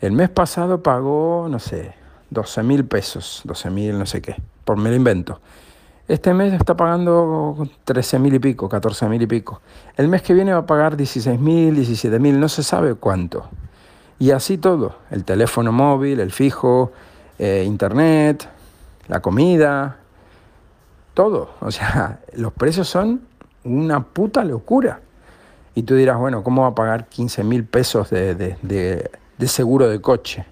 [0.00, 1.94] El mes pasado pagó, no sé,
[2.36, 5.40] 12 mil pesos, 12 mil no sé qué, por me lo invento.
[6.06, 9.62] Este mes está pagando 13 mil y pico, 14 mil y pico.
[9.96, 13.48] El mes que viene va a pagar 16 mil, 17 mil, no se sabe cuánto.
[14.18, 16.92] Y así todo, el teléfono móvil, el fijo,
[17.38, 18.46] eh, internet,
[19.08, 19.96] la comida,
[21.14, 21.54] todo.
[21.60, 23.22] O sea, los precios son
[23.64, 25.00] una puta locura.
[25.74, 30.00] Y tú dirás, bueno, ¿cómo va a pagar 15 mil pesos de, de seguro de
[30.02, 30.44] coche?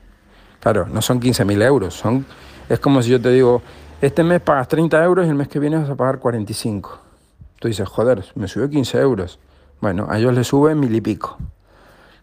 [0.64, 2.24] Claro, no son 15.000 euros, son,
[2.70, 3.60] es como si yo te digo,
[4.00, 7.00] este mes pagas 30 euros y el mes que viene vas a pagar 45.
[7.60, 9.38] Tú dices, joder, me subió 15 euros.
[9.82, 11.36] Bueno, a ellos les sube mil y pico.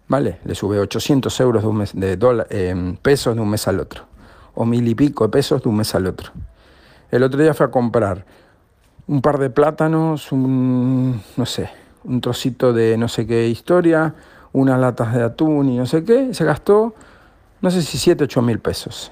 [0.07, 0.39] ¿Vale?
[0.43, 2.17] Le sube 800 euros de, un mes, de
[2.49, 4.05] eh, pesos de un mes al otro.
[4.55, 6.31] O mil y pico de pesos de un mes al otro.
[7.11, 8.25] El otro día fue a comprar
[9.05, 11.69] un par de plátanos, un, no sé,
[12.05, 14.15] un trocito de no sé qué historia,
[14.51, 16.33] unas latas de atún y no sé qué.
[16.33, 16.95] Se gastó
[17.61, 19.11] no sé si 7, 8 mil pesos.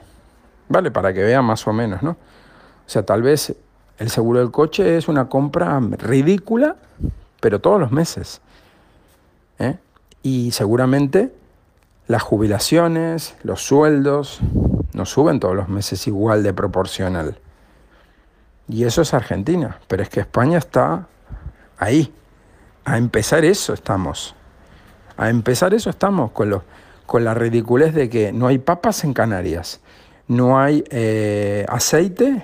[0.68, 0.92] ¿Vale?
[0.92, 2.12] Para que vean más o menos, ¿no?
[2.12, 3.56] O sea, tal vez
[3.98, 6.76] el seguro del coche es una compra ridícula,
[7.40, 8.42] pero todos los meses.
[9.60, 9.78] ¿eh?
[10.24, 11.34] Y seguramente
[12.08, 14.40] las jubilaciones, los sueldos,
[14.94, 17.38] no suben todos los meses igual de proporcional.
[18.68, 21.08] Y eso es Argentina, pero es que España está
[21.78, 22.14] ahí.
[22.86, 24.36] A empezar eso estamos.
[25.18, 26.64] A empezar eso estamos con, los,
[27.10, 29.82] con la ridiculez de que no hay papas en Canarias,
[30.28, 32.44] no hay eh, aceite,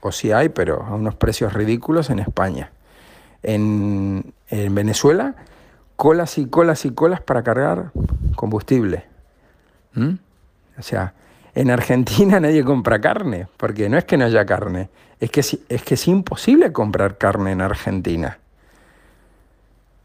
[0.00, 2.72] o sí hay, pero a unos precios ridículos en España.
[3.44, 5.36] En, Venezuela,
[5.94, 7.92] colas y colas y colas para cargar
[8.34, 9.04] combustible.
[9.96, 11.14] O sea,
[11.54, 14.88] en Argentina nadie compra carne, porque no es que no haya carne,
[15.20, 18.38] es que es, que es imposible comprar carne en Argentina.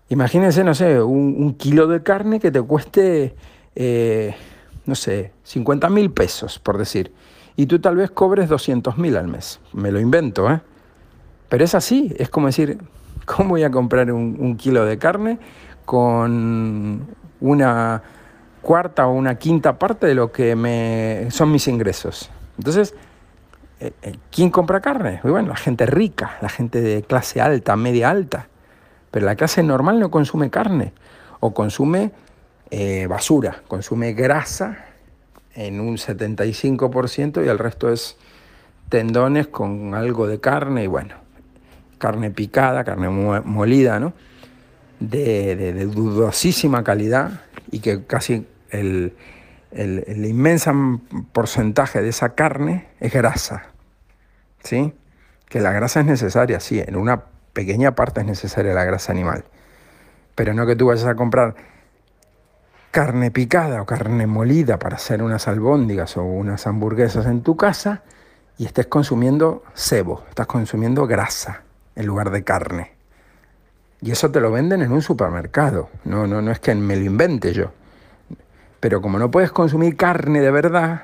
[0.09, 3.33] Imagínense, no sé, un, kilo de carne que te cueste,
[3.79, 4.35] eh,
[4.85, 7.11] no sé, 50 mil pesos, por decir,
[7.55, 9.59] y tú tal vez cobres 200 mil al mes.
[9.73, 10.61] Me lo invento, ¿eh?
[11.49, 12.77] Pero es así, es como decir,
[13.25, 15.39] ¿cómo voy a comprar un kilo de carne
[15.83, 17.07] con
[17.41, 18.03] una
[18.61, 22.29] cuarta o una quinta parte de lo que me, son mis ingresos.
[22.57, 22.93] Entonces,
[23.79, 25.19] eh, eh, ¿quién compra carne?
[25.21, 28.47] Pues bueno, la gente rica, la gente de clase alta, media alta.
[29.11, 30.93] Pero la clase normal no consume carne
[31.39, 32.11] o consume
[32.71, 34.85] eh, basura, consume grasa
[35.55, 38.17] en un 75% y el resto es
[38.89, 41.15] tendones con algo de carne y bueno,
[41.97, 44.13] carne picada, carne molida, ¿no?
[44.99, 47.41] de, dudosísima calidad
[47.71, 49.15] y que casi el,
[49.71, 51.01] el, inmenso
[51.31, 53.67] porcentaje de esa carne es grasa.
[54.63, 54.93] ¿Sí?
[55.47, 59.45] Que la grasa es necesaria, sí, en una pequeña parte es necesaria la grasa animal.
[60.35, 61.55] Pero no que tú vayas a comprar
[62.91, 68.03] carne picada o carne molida para hacer unas albóndigas o unas hamburguesas en tu casa
[68.57, 71.61] y estés consumiendo cebo, estás consumiendo grasa
[71.95, 72.91] en lugar de carne.
[74.01, 75.89] Y eso te lo venden en un supermercado.
[76.05, 77.71] No, no, no es que me lo invente yo.
[78.79, 81.03] Pero como no puedes consumir carne de verdad,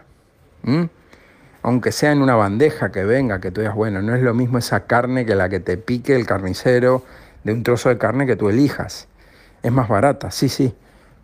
[1.62, 4.58] aunque sea en una bandeja que venga, que tú digas, bueno, no es lo mismo
[4.58, 7.04] esa carne que la que te pique el carnicero
[7.44, 9.08] de un trozo de carne que tú elijas.
[9.62, 10.74] Es más barata, sí, sí.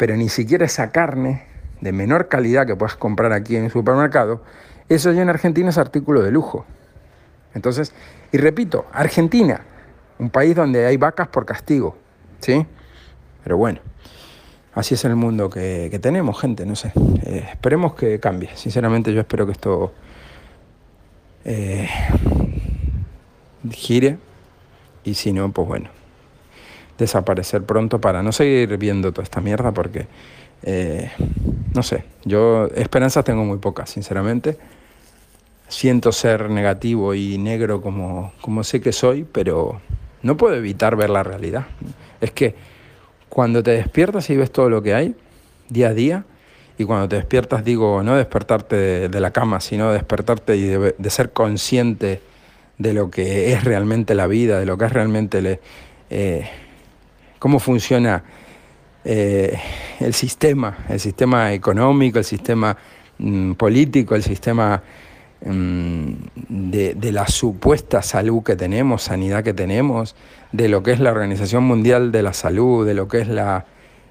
[0.01, 1.43] Pero ni siquiera esa carne
[1.79, 4.41] de menor calidad que puedas comprar aquí en el supermercado,
[4.89, 6.65] eso ya en Argentina es artículo de lujo.
[7.53, 7.93] Entonces,
[8.31, 9.61] y repito, Argentina,
[10.17, 11.95] un país donde hay vacas por castigo,
[12.39, 12.65] ¿sí?
[13.43, 13.79] Pero bueno,
[14.73, 16.91] así es el mundo que, tenemos, gente, no sé.
[17.21, 18.49] Eh, esperemos que cambie.
[18.55, 19.93] Sinceramente yo espero que esto
[21.45, 21.87] eh,
[23.69, 24.17] gire
[25.03, 25.91] y si no, pues bueno,
[27.01, 30.07] desaparecer pronto para no seguir viendo toda esta mierda porque,
[30.63, 31.11] eh,
[31.73, 34.57] no sé, yo esperanzas tengo muy pocas, sinceramente.
[35.67, 39.81] Siento ser negativo y negro como, como sé que soy, pero
[40.21, 41.65] no puedo evitar ver la realidad.
[42.19, 42.53] Es que
[43.29, 45.15] cuando te despiertas y ves todo lo que hay,
[45.69, 46.25] día a día,
[46.77, 51.31] y cuando te despiertas digo, no despertarte de, la cama, sino despertarte y de, ser
[51.31, 52.21] consciente
[52.77, 55.59] de lo que es realmente la vida, de lo que es realmente
[56.09, 56.49] eh,
[57.41, 58.23] cómo funciona
[59.03, 59.59] eh,
[59.99, 62.77] el sistema, el sistema económico, el sistema
[63.17, 64.81] mm, político, el sistema
[65.43, 70.15] Mm, de, la supuesta salud que tenemos, sanidad que tenemos,
[70.51, 73.65] de lo que es la Organización Mundial de la Salud, de lo que es la,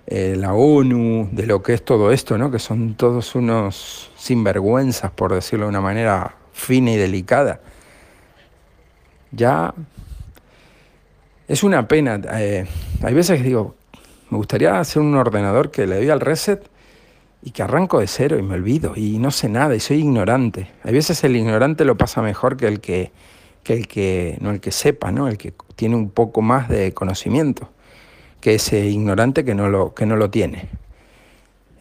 [0.09, 2.51] eh, la ONU, de lo que es todo esto, ¿no?
[2.51, 7.61] que son todos unos sinvergüenzas, por decirlo de una manera fina y delicada.
[9.31, 9.73] Ya
[11.47, 12.21] es una pena.
[12.33, 12.67] Eh,
[13.03, 13.75] hay veces que digo,
[14.31, 16.69] me gustaría hacer un ordenador que le doy al reset
[17.43, 20.71] y que arranco de cero y me olvido y no sé nada y soy ignorante.
[20.85, 23.13] A veces el ignorante lo pasa mejor que el que,
[23.67, 25.29] el que, no el que sepa, ¿no?
[25.29, 27.71] el que tiene un poco más de conocimiento
[28.41, 30.69] que ese ignorante que no lo, que no lo tiene.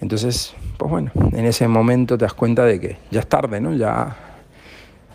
[0.02, 3.74] Entonces, pues bueno, en ese momento te das cuenta de que ya es tarde, ¿no?
[3.74, 4.16] Ya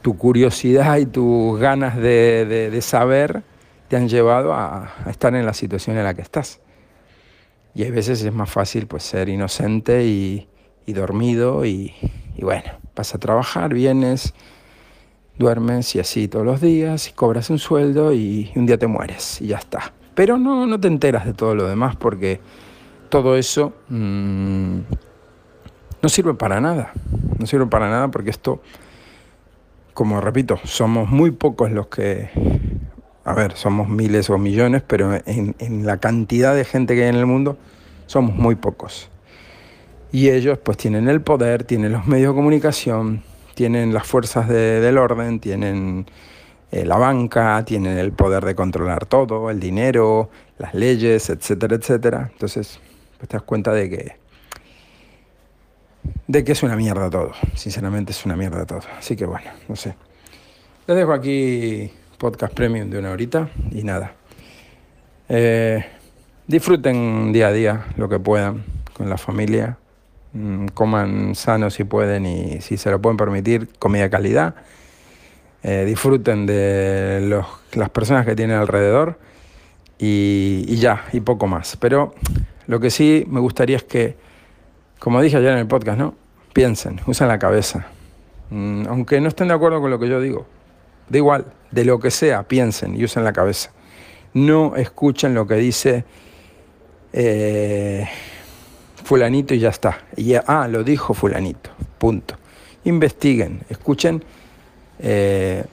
[0.03, 3.43] tu curiosidad y tus ganas de, saber
[3.95, 6.59] te han llevado a, estar en la situación en la que estás.
[7.77, 10.49] Y hay veces es más fácil pues ser inocente y,
[10.89, 11.95] dormido y,
[12.41, 14.35] bueno, vas a trabajar, vienes,
[15.39, 19.41] duermes y así todos los días, y cobras un sueldo y un día te mueres
[19.41, 19.93] y ya está.
[20.17, 22.41] Pero no, no te enteras de todo lo demás porque
[23.11, 24.79] todo eso mm,
[26.03, 26.91] no sirve para nada.
[27.39, 28.61] No sirve para nada porque esto,
[29.93, 32.29] como repito, somos muy pocos los que
[33.25, 37.17] a ver, somos miles o millones, pero en, la cantidad de gente que hay en
[37.17, 37.57] el mundo
[38.07, 39.09] somos muy pocos.
[40.13, 43.23] Y ellos pues tienen el poder, tienen los medios de comunicación,
[43.55, 46.07] tienen las fuerzas del orden, tienen
[46.71, 52.29] eh, la banca, tienen el poder de controlar todo, el dinero, las leyes, etcétera, etcétera.
[52.31, 52.79] Entonces,
[53.17, 54.25] pues te das cuenta de que
[56.27, 57.33] de que es una mierda todo.
[57.55, 58.83] Sinceramente es una mierda todo.
[58.99, 59.95] Así que bueno, no sé.
[60.87, 61.91] Les dejo aquí
[62.25, 64.15] podcast premium de una horita y nada.
[65.29, 65.85] Eh,
[66.47, 68.65] disfruten día a día lo que puedan
[68.95, 69.77] con la familia.
[70.33, 74.55] Mm, coman sano si pueden y si se lo pueden permitir, comida calidad.
[75.63, 77.45] Eh, disfruten de los,
[77.75, 79.19] las personas que tienen alrededor
[79.99, 81.77] y, y ya, y poco más.
[81.77, 82.15] Pero
[82.67, 84.17] lo que sí me gustaría es que
[84.99, 86.15] como dije ayer en el podcast, ¿no?
[86.55, 87.85] Piensen, usen la cabeza.
[88.49, 90.47] Mm, aunque no estén de acuerdo con lo que yo digo,
[91.11, 91.45] da igual,
[91.75, 93.71] de lo que sea, piensen y usen la cabeza.
[94.33, 96.05] No escuchen lo que dice
[97.13, 98.09] eh,
[99.03, 99.99] fulanito y ya está.
[100.17, 102.37] Y, ah, lo dijo fulanito, punto.
[102.85, 104.23] Investiguen, escuchen
[104.99, 105.65] eh,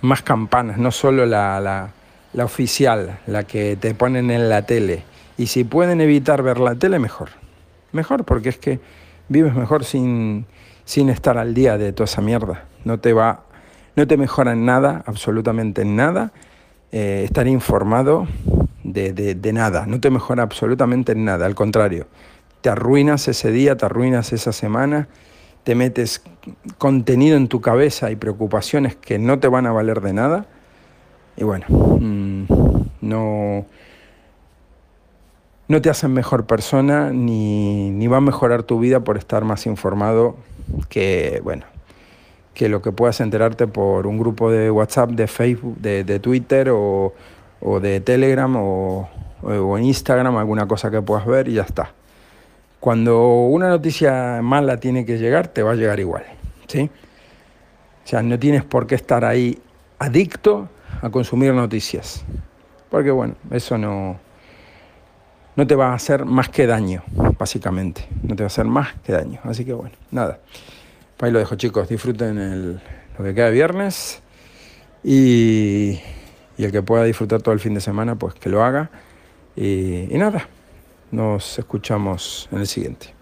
[0.00, 1.90] más campanas, no solo la, la,
[2.32, 5.02] la oficial, la que te ponen en la tele.
[5.36, 7.30] Y si pueden evitar ver la tele, mejor
[7.94, 8.80] mejor, porque es que
[9.28, 10.46] vives mejor sin,
[10.84, 12.64] sin estar al día de toda esa mierda.
[12.84, 13.43] No te va,
[13.96, 16.32] no te mejora en nada, absolutamente en nada,
[16.92, 18.26] eh, estar informado
[18.82, 22.06] de, de, nada, no te mejora absolutamente en nada, al contrario,
[22.60, 25.08] te arruinas ese día, te arruinas esa semana,
[25.64, 26.22] te metes
[26.78, 30.46] contenido en tu cabeza y preocupaciones que no te van a valer de nada.
[31.36, 32.44] Y bueno, mm,
[33.00, 33.66] no,
[35.68, 39.66] no te hacen mejor persona ni, ni, va a mejorar tu vida por estar más
[39.66, 40.36] informado
[40.88, 41.64] que, bueno,
[42.54, 46.70] que lo que puedas enterarte por un grupo de WhatsApp, de Facebook, de, de Twitter
[46.70, 47.12] o,
[47.60, 49.08] o, de Telegram o,
[49.42, 51.92] o, en Instagram, alguna cosa que puedas ver y ya está.
[52.78, 56.24] Cuando una noticia mala tiene que llegar, te va a llegar igual,
[56.68, 56.90] ¿sí?
[58.04, 59.58] O sea, no tienes por qué estar ahí
[59.98, 60.68] adicto
[61.02, 62.24] a consumir noticias.
[62.90, 64.18] Porque bueno, eso no,
[65.56, 67.02] no te va a hacer más que daño,
[67.38, 68.06] básicamente.
[68.22, 69.40] No te va a hacer más que daño.
[69.44, 70.38] Así que bueno, nada.
[71.20, 71.88] Ahí lo dejo, chicos.
[71.88, 72.80] Disfruten el,
[73.18, 74.22] lo que queda de viernes.
[75.02, 76.00] Y,
[76.56, 78.90] y, el que pueda disfrutar todo el fin de semana, pues que lo haga.
[79.56, 80.48] Y, y nada,
[81.10, 83.13] nos escuchamos en el siguiente.